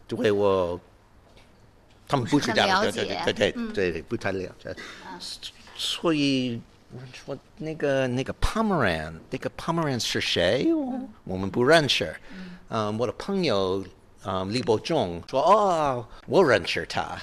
[0.06, 0.78] 对我，
[2.06, 4.76] 他们不是太了解，对对对对，不太了解。
[5.74, 6.60] 所以
[7.14, 10.66] 说那个那个 Pomeran，那个 Pomeran 是谁？
[11.24, 12.14] 我们不认识。
[12.68, 13.82] 嗯，我的朋友。
[14.24, 17.16] 嗯，李伯仲说：“哦，我认识他，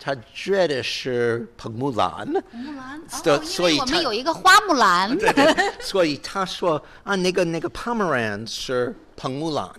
[0.00, 2.26] 他觉得是彭木兰。
[2.26, 3.00] 木兰，
[3.44, 5.16] 所以我们有一个花木兰。
[5.78, 9.70] 所以他说啊，那个那个 Pomeran 是彭木兰，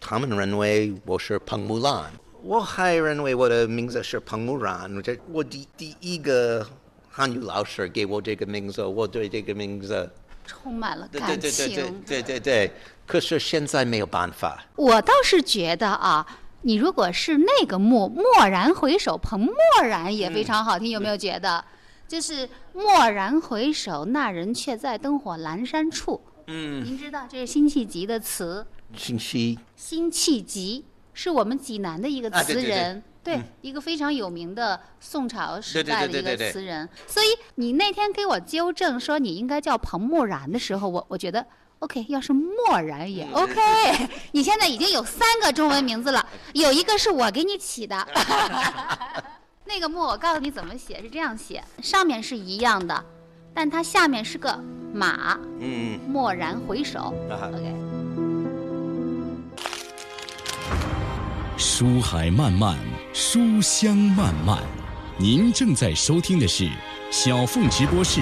[0.00, 2.12] 他们认为我是彭木兰，
[2.42, 5.02] 我还认为我的名字是彭木兰。
[5.02, 6.64] 这我第第一个
[7.10, 10.08] 汉语老师给我这个名字，我对这个名字
[10.46, 12.00] 充满了感情。
[12.06, 12.70] 对对对。”
[13.06, 14.64] 可是现在没有办法。
[14.76, 16.26] 我倒是觉得啊，
[16.62, 21.64] 你如果是那个蓦蓦然回首，彭默然也非常好听，有没有觉得？
[22.08, 26.20] 就是蓦然回首，那人却在灯火阑珊处。
[26.46, 28.66] 嗯，您知道这是辛弃疾的词。
[28.94, 30.84] 辛弃辛弃疾
[31.14, 36.88] 是我们济南的一个词人，对，一个非常有名的宋朝时代的一个词人。
[37.06, 41.44] 所以你那天给我纠正说你应该叫彭默然的时候，我我觉得。
[41.82, 43.56] OK，要是漠然也 OK。
[44.30, 46.24] 你现在已经有三个中文名字了，
[46.54, 48.06] 有一个是我给你起的。
[49.66, 53.04] 那个“墨，我告诉你怎么写，是这样写，上面是一样的，
[53.52, 54.56] 但它下面是个
[54.94, 55.98] 马，嗯。
[56.12, 57.12] 蓦然回首。
[57.28, 57.74] OK，
[61.56, 62.78] 书海漫漫，
[63.12, 64.58] 书香漫漫。
[65.18, 66.70] 您正在收听的是
[67.10, 68.20] 小凤直播室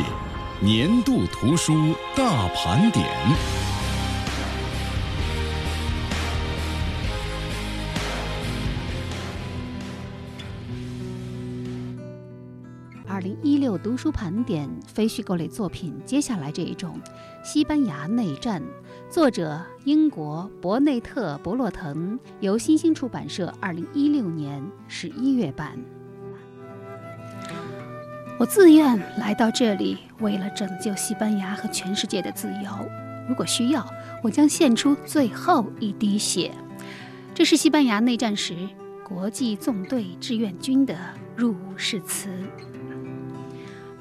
[0.62, 3.06] 年度图书大盘点。
[13.06, 17.00] 二零一六读书盘点非虚构类作品，接下来这一种
[17.42, 18.60] 《西班牙内战》，
[19.10, 25.78] 作者英国伯内特·伯洛滕，由新兴出版社二零一六年十一月版。
[28.40, 32.70] 我自愿来到这里，为了拯救西班牙和全世界的自由。
[33.28, 33.86] 如果需要，
[34.22, 36.50] 我将献出最后一滴血。
[37.34, 38.56] 这是西班牙内战时
[39.06, 40.96] 国际纵队志愿军的
[41.36, 42.30] 入伍誓词。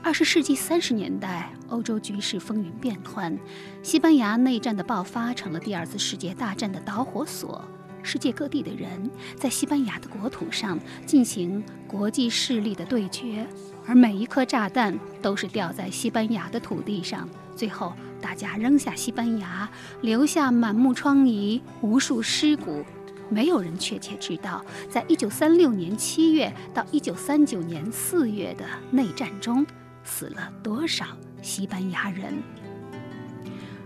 [0.01, 3.37] 二十世纪三十年代，欧洲局势风云变幻，
[3.83, 7.61] 西班牙内战的爆发成了第二次世界大战的导火索。
[8.11, 8.89] 世界各地的人
[9.35, 13.45] 在西班牙的国土上进行国际势力的对决，
[13.85, 17.29] 而每一颗炸弹都是掉在西班牙的土地上。
[17.55, 19.69] 最后，大家扔下西班牙，
[20.01, 22.83] 留下满目疮痍、无数尸骨。
[23.29, 29.63] 没有人确切知道，在一九三六年七月到一九三九年四月的内战中，
[30.03, 31.05] 死了多少
[31.43, 32.33] 西班牙人。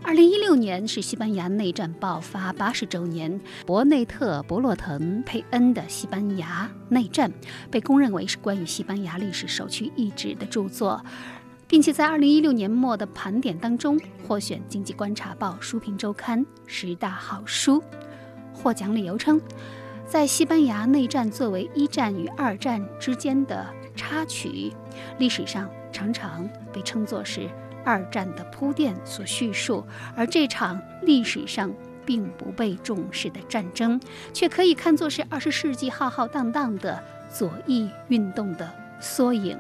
[0.05, 7.31] 二零一六年是西班牙内战爆发八十周年，伯内特·伯洛滕佩恩的《西班牙内战》
[7.71, 11.03] 被公认为是关于西班牙历史首屈一指的著作，
[11.67, 13.97] 并且在二零一六年末的盘点当中
[14.27, 17.81] 获选《经济观察报》书评周刊十大好书。
[18.53, 19.41] 获奖理由称，
[20.05, 24.71] 在西班牙内战作为一战与二战之间的插曲，
[25.17, 27.49] 历史上常常被称作是
[27.83, 31.73] 二战的铺垫所叙述，而这场历史上
[32.05, 33.99] 并不被重视的战争，
[34.33, 38.69] 却可以看作是二十世纪浩浩荡荡的左翼运动的
[38.99, 39.57] 缩影。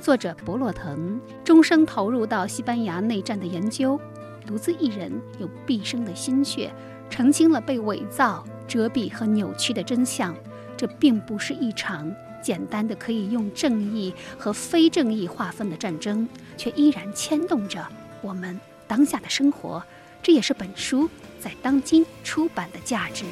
[0.00, 4.00] 作者博洛腾终生投入到西班牙内战的研究，
[4.46, 6.72] 独自一人用毕生的心血。
[7.10, 10.32] 澄清了被伪造、遮蔽和扭曲的真相。
[10.76, 12.08] 这并不是一场
[12.42, 17.86] 简单的可以用正义和非正义划分的战争，却依然牵动着
[18.22, 19.82] 我们当下的生活。
[20.22, 23.24] 这也是本书在当今出版的价值。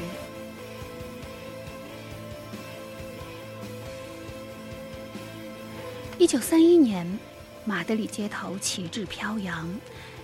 [6.16, 7.06] 一九三一年，
[7.64, 9.68] 马德里街头旗帜飘扬，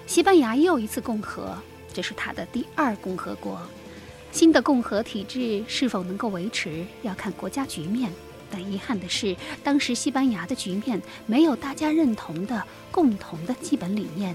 [0.06, 1.56] 西班牙又一次共和。
[1.92, 3.60] 这是他的第二共和国，
[4.32, 8.10] 新的共和体制是否能够维持，要看国家局面。
[8.54, 14.32] 但遗憾的是，当时西班牙的局面没有大家认同的共同的基本理念。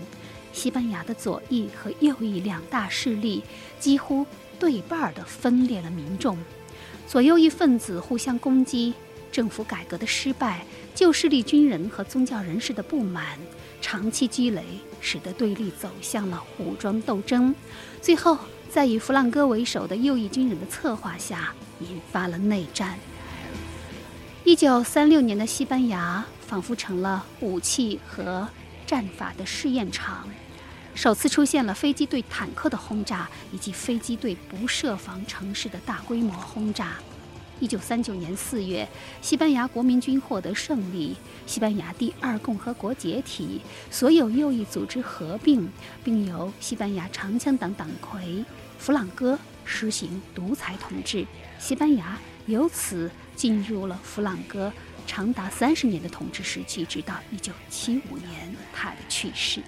[0.52, 3.42] 西班牙的左翼和右翼两大势力
[3.80, 4.26] 几乎
[4.60, 6.38] 对半的分裂了民众，
[7.08, 8.94] 左右翼分子互相攻击，
[9.32, 13.40] 政府改革的失败，旧势力军人和宗教人士的不满。
[13.80, 14.62] 长期积累，
[15.00, 17.56] 使得对立走向了武装斗争，
[18.02, 18.38] 最后
[18.70, 23.00] 在以弗朗哥为首的右翼军人的策划下，引发了内战。
[24.46, 28.48] 一九三六年的西班牙仿佛成了武器和
[28.88, 30.28] 战法的试验场，
[30.96, 36.94] 首次出现了飞机对坦克的轰炸，以及飞机对不设防城市的大规模轰炸。
[37.60, 38.88] 一九三九年四月，
[39.22, 43.60] 西班牙国民军获得胜利，西班牙第二共和国解体，
[43.92, 45.70] 所有右翼组织合并，
[46.02, 48.44] 并由西班牙长枪党党魁
[48.78, 51.28] 弗朗哥实行独裁统治。
[51.60, 54.70] 西班牙由此进入了弗朗哥
[55.08, 59.62] 长达三十年的统治时期，直到一九七五年他的去世。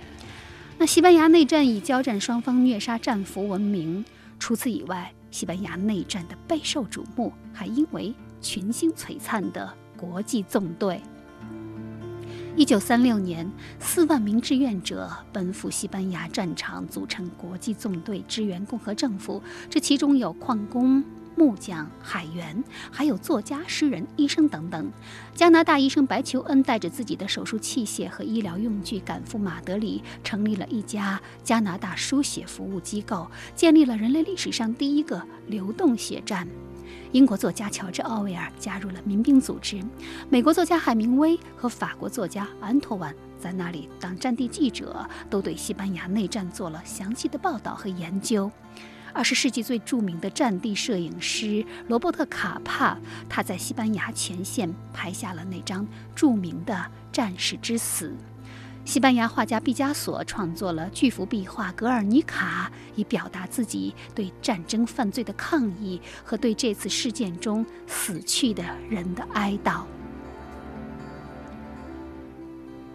[0.77, 4.03] 那西班牙内战以交战双方虐杀战俘闻名，
[4.37, 5.09] 除此以外。
[5.31, 11.01] 西班牙内战的备受瞩目，还因为群星璀璨的国际纵队。
[12.57, 13.49] 一九三六年，
[13.79, 19.41] 四万名志愿者奔赴西班牙战场，组成国际纵队支援共和政府。
[19.69, 21.01] 这其中有矿工。
[21.35, 24.91] 木匠、海员，还有作家、诗人、医生等等。
[25.33, 36.47] 加拿大医生白求恩带着自己的手术器械和医疗用具赶赴马德里，成立了一家加拿大输血服务机构，建立了人类历史上第一个流动血站。
[37.13, 39.81] 英国作家乔治·奥威尔加入了民兵组织，
[40.29, 48.49] 美国作家海明威和法国作家安托万在那里当战地记者，都对西班牙内战做了详细的报道和研究。
[49.13, 52.97] 二十世纪最著名的战地摄影师罗伯特·卡帕，
[53.27, 55.85] 他在西班牙前线拍下了那张
[56.15, 56.73] 著名的
[57.11, 58.09] 《战士之死》。
[58.83, 69.81] 西班牙画家毕加索创作了巨幅壁画《格尔尼卡》，以表达自己对战争犯罪的抗议和对这次事件中死去的人的哀悼。《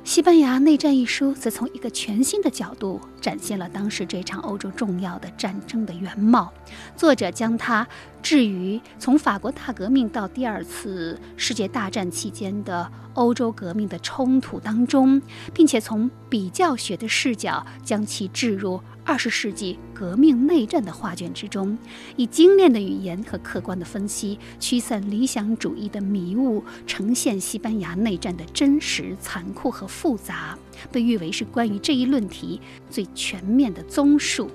[0.07, 6.53] 西班牙内战》一书则从一个全新的角度展现了当时这场欧洲重要的战争的原貌。
[6.97, 7.85] 作者将它
[8.29, 15.23] 至于从法国大革命到第二次世界大战期间的欧洲革命的冲突当中，
[15.55, 18.81] 并且从比较学的视角将其置入。
[19.05, 21.79] 二十世纪革命内战的画卷之中，
[22.17, 30.59] 以精炼的语言和客观的分析，驱散理想主义的迷雾，呈现西班牙内战的真实、残酷和复杂，
[30.91, 32.61] 被誉为是关于这一论题
[32.91, 34.51] 最全面的综述。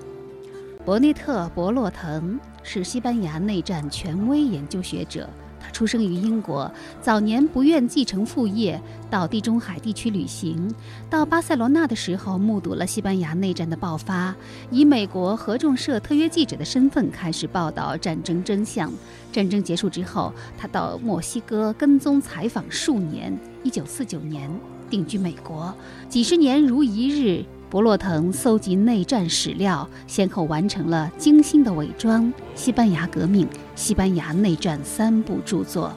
[0.84, 5.28] 伯内特·博洛腾是西班牙内战权威研究学者。
[5.64, 6.68] 他出生于英国，
[7.00, 10.68] 早年不愿继承父业，到地中海地区旅行。
[11.08, 14.34] 到巴塞罗那的时候，目睹了西班牙内战的爆发，
[14.72, 18.92] 以美国合众社特约记者的身份开始报道战争真相。
[19.30, 23.32] 战争结束之后，他到墨西哥跟踪采访数年。
[23.62, 24.50] 一九四九年
[24.90, 25.72] 定居美国，
[26.08, 27.44] 几十年如一日。
[27.72, 35.90] 博洛滕搜集内战史料，先后完成了《精心的伪装》《西班牙革命》《西班牙内战》三部著作。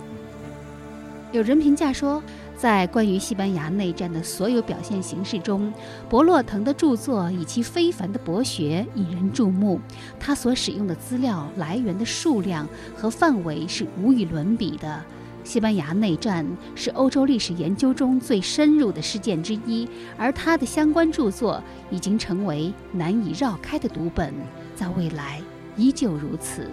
[1.33, 2.23] 有人评价说，
[2.55, 5.73] 在关于西班牙内战的所有表现形式中，
[6.07, 9.81] 博洛滕的著作以其非凡的博学引人注目。
[10.17, 12.65] 他所使用的资料来源的数量
[12.95, 15.03] 和范围是无与伦比的。
[15.45, 19.87] 西班牙内战是欧洲历史研究中最深入的事件之一，
[20.17, 24.33] 而他的相关著作已经成为难以绕开的读本，
[24.75, 25.39] 在未来
[25.77, 26.69] 依旧如此。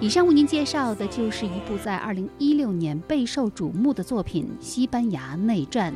[0.00, 5.92] 以上为您介绍的就是一部在2016年备受瞩目的作品《西班牙内战》。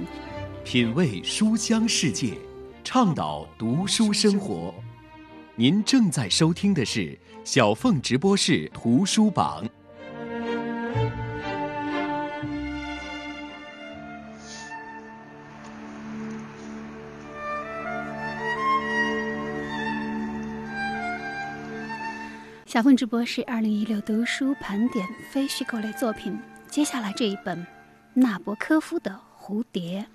[0.65, 2.37] 品味书香世界，
[2.85, 4.75] 倡导读书生活。
[5.57, 9.67] 您正在收听的是小凤直播室图书榜。
[22.73, 26.41] 小凤直播是二零一六读书盘点非虚构类作品。
[26.71, 27.59] 接下来这一本
[28.15, 30.07] 《纳博科夫的蝴蝶》，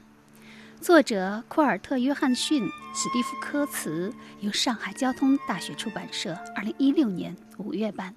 [0.83, 8.15] 作者库尔特·约翰逊、史蒂夫·科茨，由上海交通大学出版社二零一六年五月版。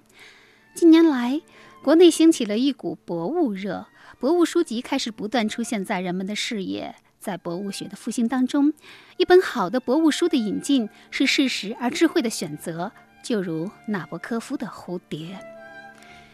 [0.73, 1.39] 近年来，
[1.83, 3.85] 国内兴起了一股博物热，
[4.17, 6.95] 博物书籍开始不断出现在人们的视野。
[7.19, 8.73] 在博物学的复兴当中，
[9.17, 12.91] 一本好的博物书的引进是适时而智慧的选择。
[13.23, 15.39] 就如纳博科夫的蝴蝶，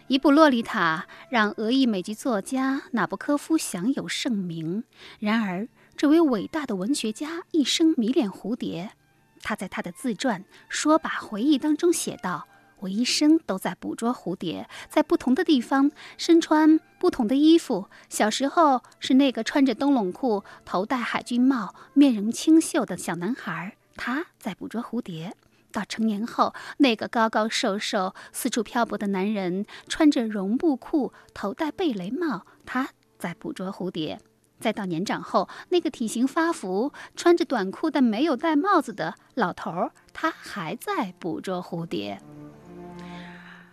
[0.08, 4.84] 一部《洛丽塔》让俄裔美籍作家纳博科夫享有盛名。
[5.20, 8.92] 然而，这位伟大的文学家一生迷恋蝴蝶。
[9.42, 12.48] 他在他的自传《说把回忆》当中写道
[12.80, 17.90] ：“我一生都在捕捉蝴蝶，在不同的地方，身穿不同的衣服。
[18.10, 25.36] 小时候是那个穿着灯笼裤、头戴海军帽、面容清秀的小男孩，他在捕捉蝴蝶。”
[25.78, 34.18] 到成年后，那个高高瘦瘦、四处漂泊的男人，穿着绒布裤，头戴贝雷帽，他在捕捉蝴蝶；
[34.60, 42.20] 再到年长后，那个体型发福、穿着短裤但没有戴帽子的老头儿，他还在捕捉蝴蝶。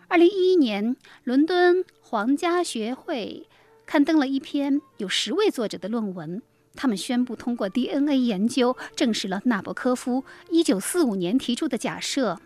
[0.09, 3.49] 二零一一年，伦敦皇家学会
[3.87, 6.43] 刊登了一篇有十位作者的论文。
[6.77, 12.41] 他们宣布通过 DNA 研究证实了纳博科夫1945年提出的假设。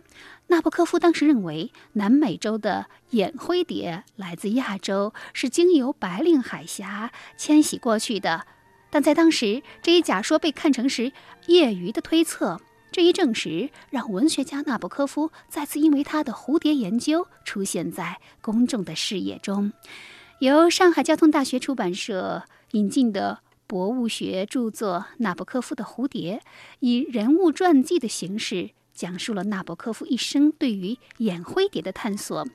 [0.48, 8.46] 纳博科夫当时认为，南美洲的眼灰蝶来自亚洲，是经由白令海峡迁徙过去的。
[8.90, 11.12] 但在当时，这一假说被看成是
[11.46, 12.60] 业余的推测。
[12.90, 19.72] 这一证实让文学家纳博科夫再次因为他的蝴蝶研究出现在公众的视野中。
[20.40, 23.40] 由上海交通大学出版社引进的。
[23.68, 26.40] 博物学著作《纳博科夫的蝴蝶》
[26.80, 32.48] 以人物传记的形式讲述了纳博科夫一生对于眼灰蝶的探索，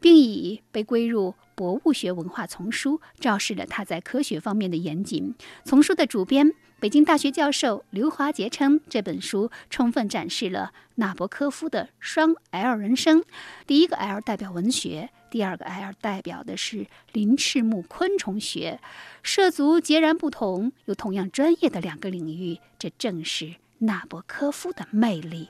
[0.00, 5.34] 并以被归入博物学文化丛书，昭示了他在科学方面的严谨。
[5.64, 6.54] 丛书的主编。
[6.78, 13.22] 北京大学教授刘华杰称，这本书充分展示了纳博科夫的双 L 人生。
[13.68, 18.78] 第一个 L 代表文学，第二个 L 代表的是鳞翅目昆虫学，
[19.22, 22.58] 涉足截然不同又同样专业的两个领域。
[22.78, 25.48] 这正是纳博科夫的魅力。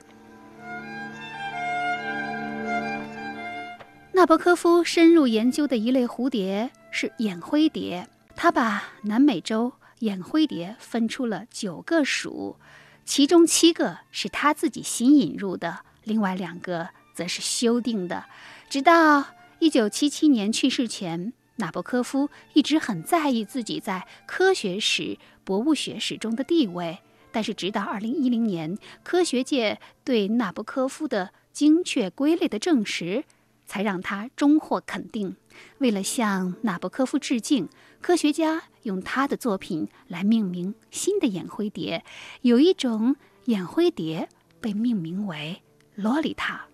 [4.13, 8.07] 纳博科夫深入研究的一类蝴蝶是眼灰蝶，
[8.37, 9.73] 他把南美洲。
[9.99, 12.57] 眼灰蝶分出了九个属，
[13.05, 18.25] 其中七个是他自己新引入的，另外两个则是修订的。
[18.69, 19.25] 直到
[19.63, 26.99] 一九七七年去世前，纳博科夫一直很在意自己在科学史、博物学史中的地位。
[27.31, 33.23] 但是，直到二零一零年，科学界对纳博科夫的精确归类的证实，
[33.65, 35.37] 才让他终获肯定。
[35.77, 37.69] 为了向纳博科夫致敬，
[38.01, 42.03] 科学家用他的作品来命名新的眼灰蝶。
[42.41, 44.27] 有一种眼灰蝶
[44.59, 45.61] 被命名为
[45.95, 46.65] “洛丽塔”，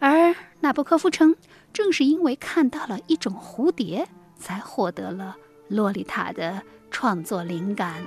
[0.00, 1.36] 而纳博科夫称，
[1.76, 5.36] 正是因为看到了一种蝴蝶，才获得了
[5.68, 8.02] “洛丽塔”的创作灵感。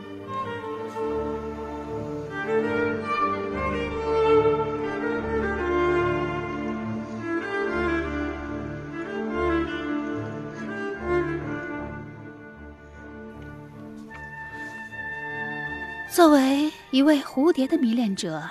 [16.10, 18.42] 作为一位蝴蝶的迷恋者，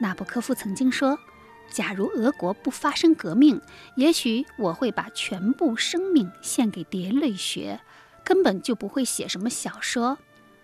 [0.00, 1.16] 纳博科夫曾经说
[1.70, 3.60] ：“假如俄国不发生革命，
[3.96, 7.80] 也许我会把全部生命献给蝶类学，
[8.24, 10.18] 根本就不会写什么小说。”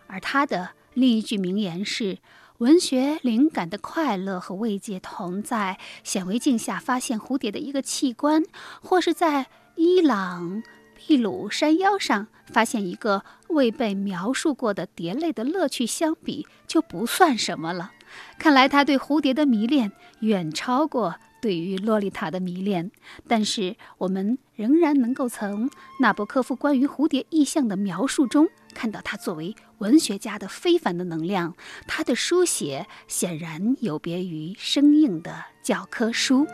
[0.07, 2.19] 而他的另一句名言是
[2.59, 8.45] ：“文学灵感的快乐和慰藉同在显微镜下发现蝴蝶的一个器官，
[8.83, 9.47] 或是在
[9.77, 10.63] 伊朗。”
[11.07, 17.93] 秘鲁山腰上发现一个未被描述过的蝶类的乐趣，相比就不算什么了。
[18.39, 22.91] 看来他对蝴蝶的迷恋远超过对于洛丽塔的迷恋。
[23.29, 31.55] 但是我们仍然能够从纳博科夫关于蝴蝶意象的描述中，看到他作为文学家的非凡的能量。
[31.87, 36.47] 他的书写显然有别于生硬的教科书。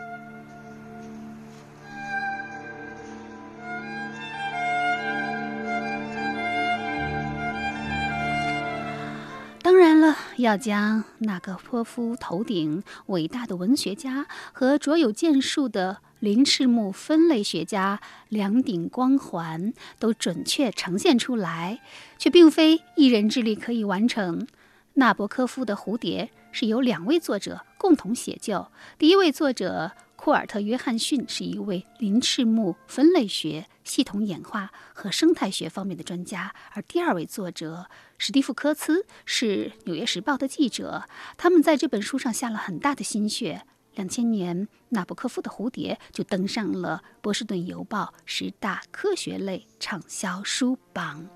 [10.41, 21.81] 要将那个泼夫头顶伟大的文学家和卓有建树的林赤木分类学家两顶光环都准确呈现出来，
[22.17, 24.47] 却并非一人之力可以完成。
[24.95, 28.67] 纳博科夫的蝴蝶是由两位作者共同写就，
[28.97, 29.91] 第一位作者。
[30.23, 37.87] 库尔特·约翰逊是一位鳞翅目分类学、系统演化和生态学方面的专家，而第二位作者
[38.19, 41.05] 史蒂夫·科茨是《纽约时报》的记者。
[41.37, 43.63] 他们在这本书上下了很大的心血。
[43.95, 51.27] 两千年，纳博科夫的蝴蝶就登上了《波士顿邮报》十大科学类畅销书榜。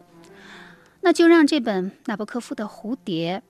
[1.01, 3.41] 那就让这本纳博科夫的蝴蝶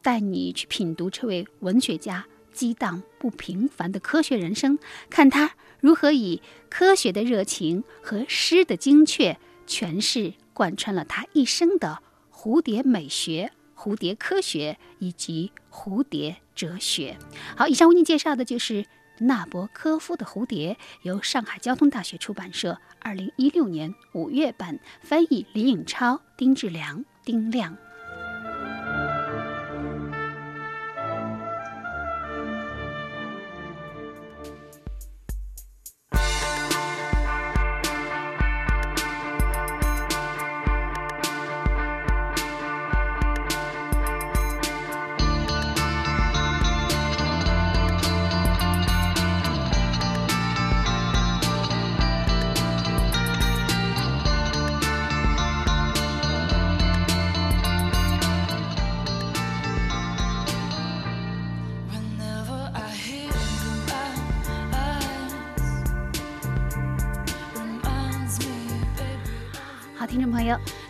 [0.00, 2.24] 带你去品读这位文学家。
[2.54, 4.78] 激荡不平凡的科学人生，
[5.10, 5.50] 看他
[5.80, 6.40] 如何以
[6.70, 11.98] 科学的热情和诗的精确诠释，贯穿了他一生的
[12.32, 17.18] 蝴蝶美学、蝴蝶科学以及蝴蝶哲学。
[17.56, 18.86] 好，以上为您介绍的就是
[19.18, 27.76] 纳博科夫的蝴蝶，由上海交通大学出版社二零一六年五月版翻译，李颖超、丁志良、丁亮。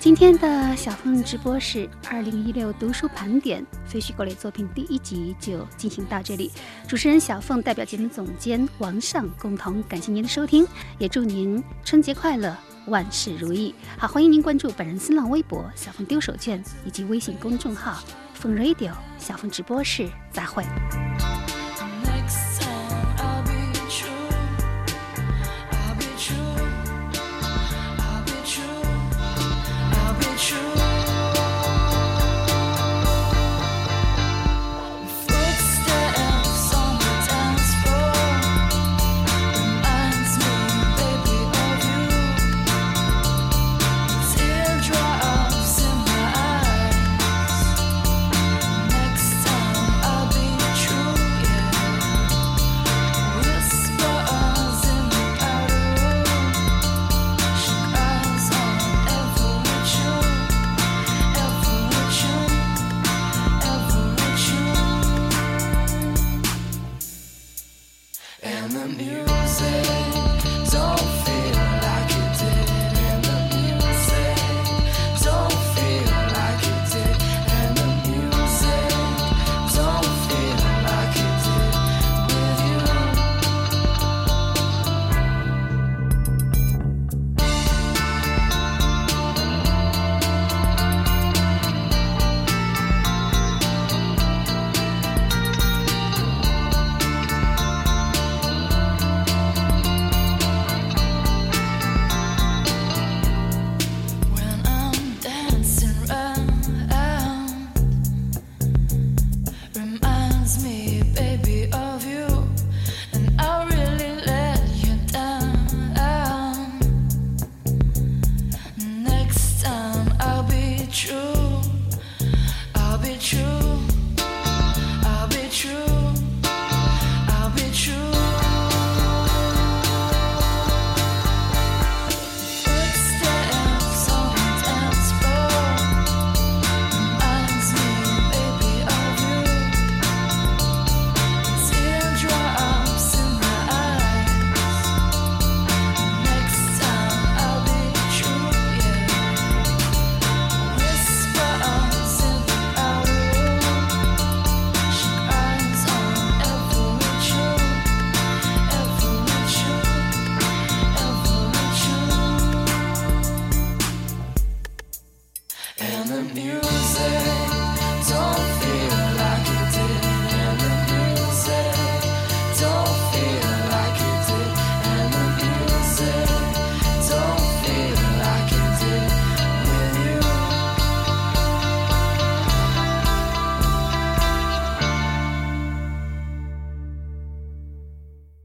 [0.04, 6.52] 今天的小凤直播是二零一六读书盘点非虚构类作品第一集就进行到这里。
[6.86, 13.74] 主持人小凤代表节目总监王尚共同感谢您的收听，也祝您春节快乐，万事如意。
[13.96, 20.06] 好，欢迎您关注本人新浪微博小凤丢手绢以及微信公众号凤 radio 小凤直播室。
[20.30, 20.62] 再会。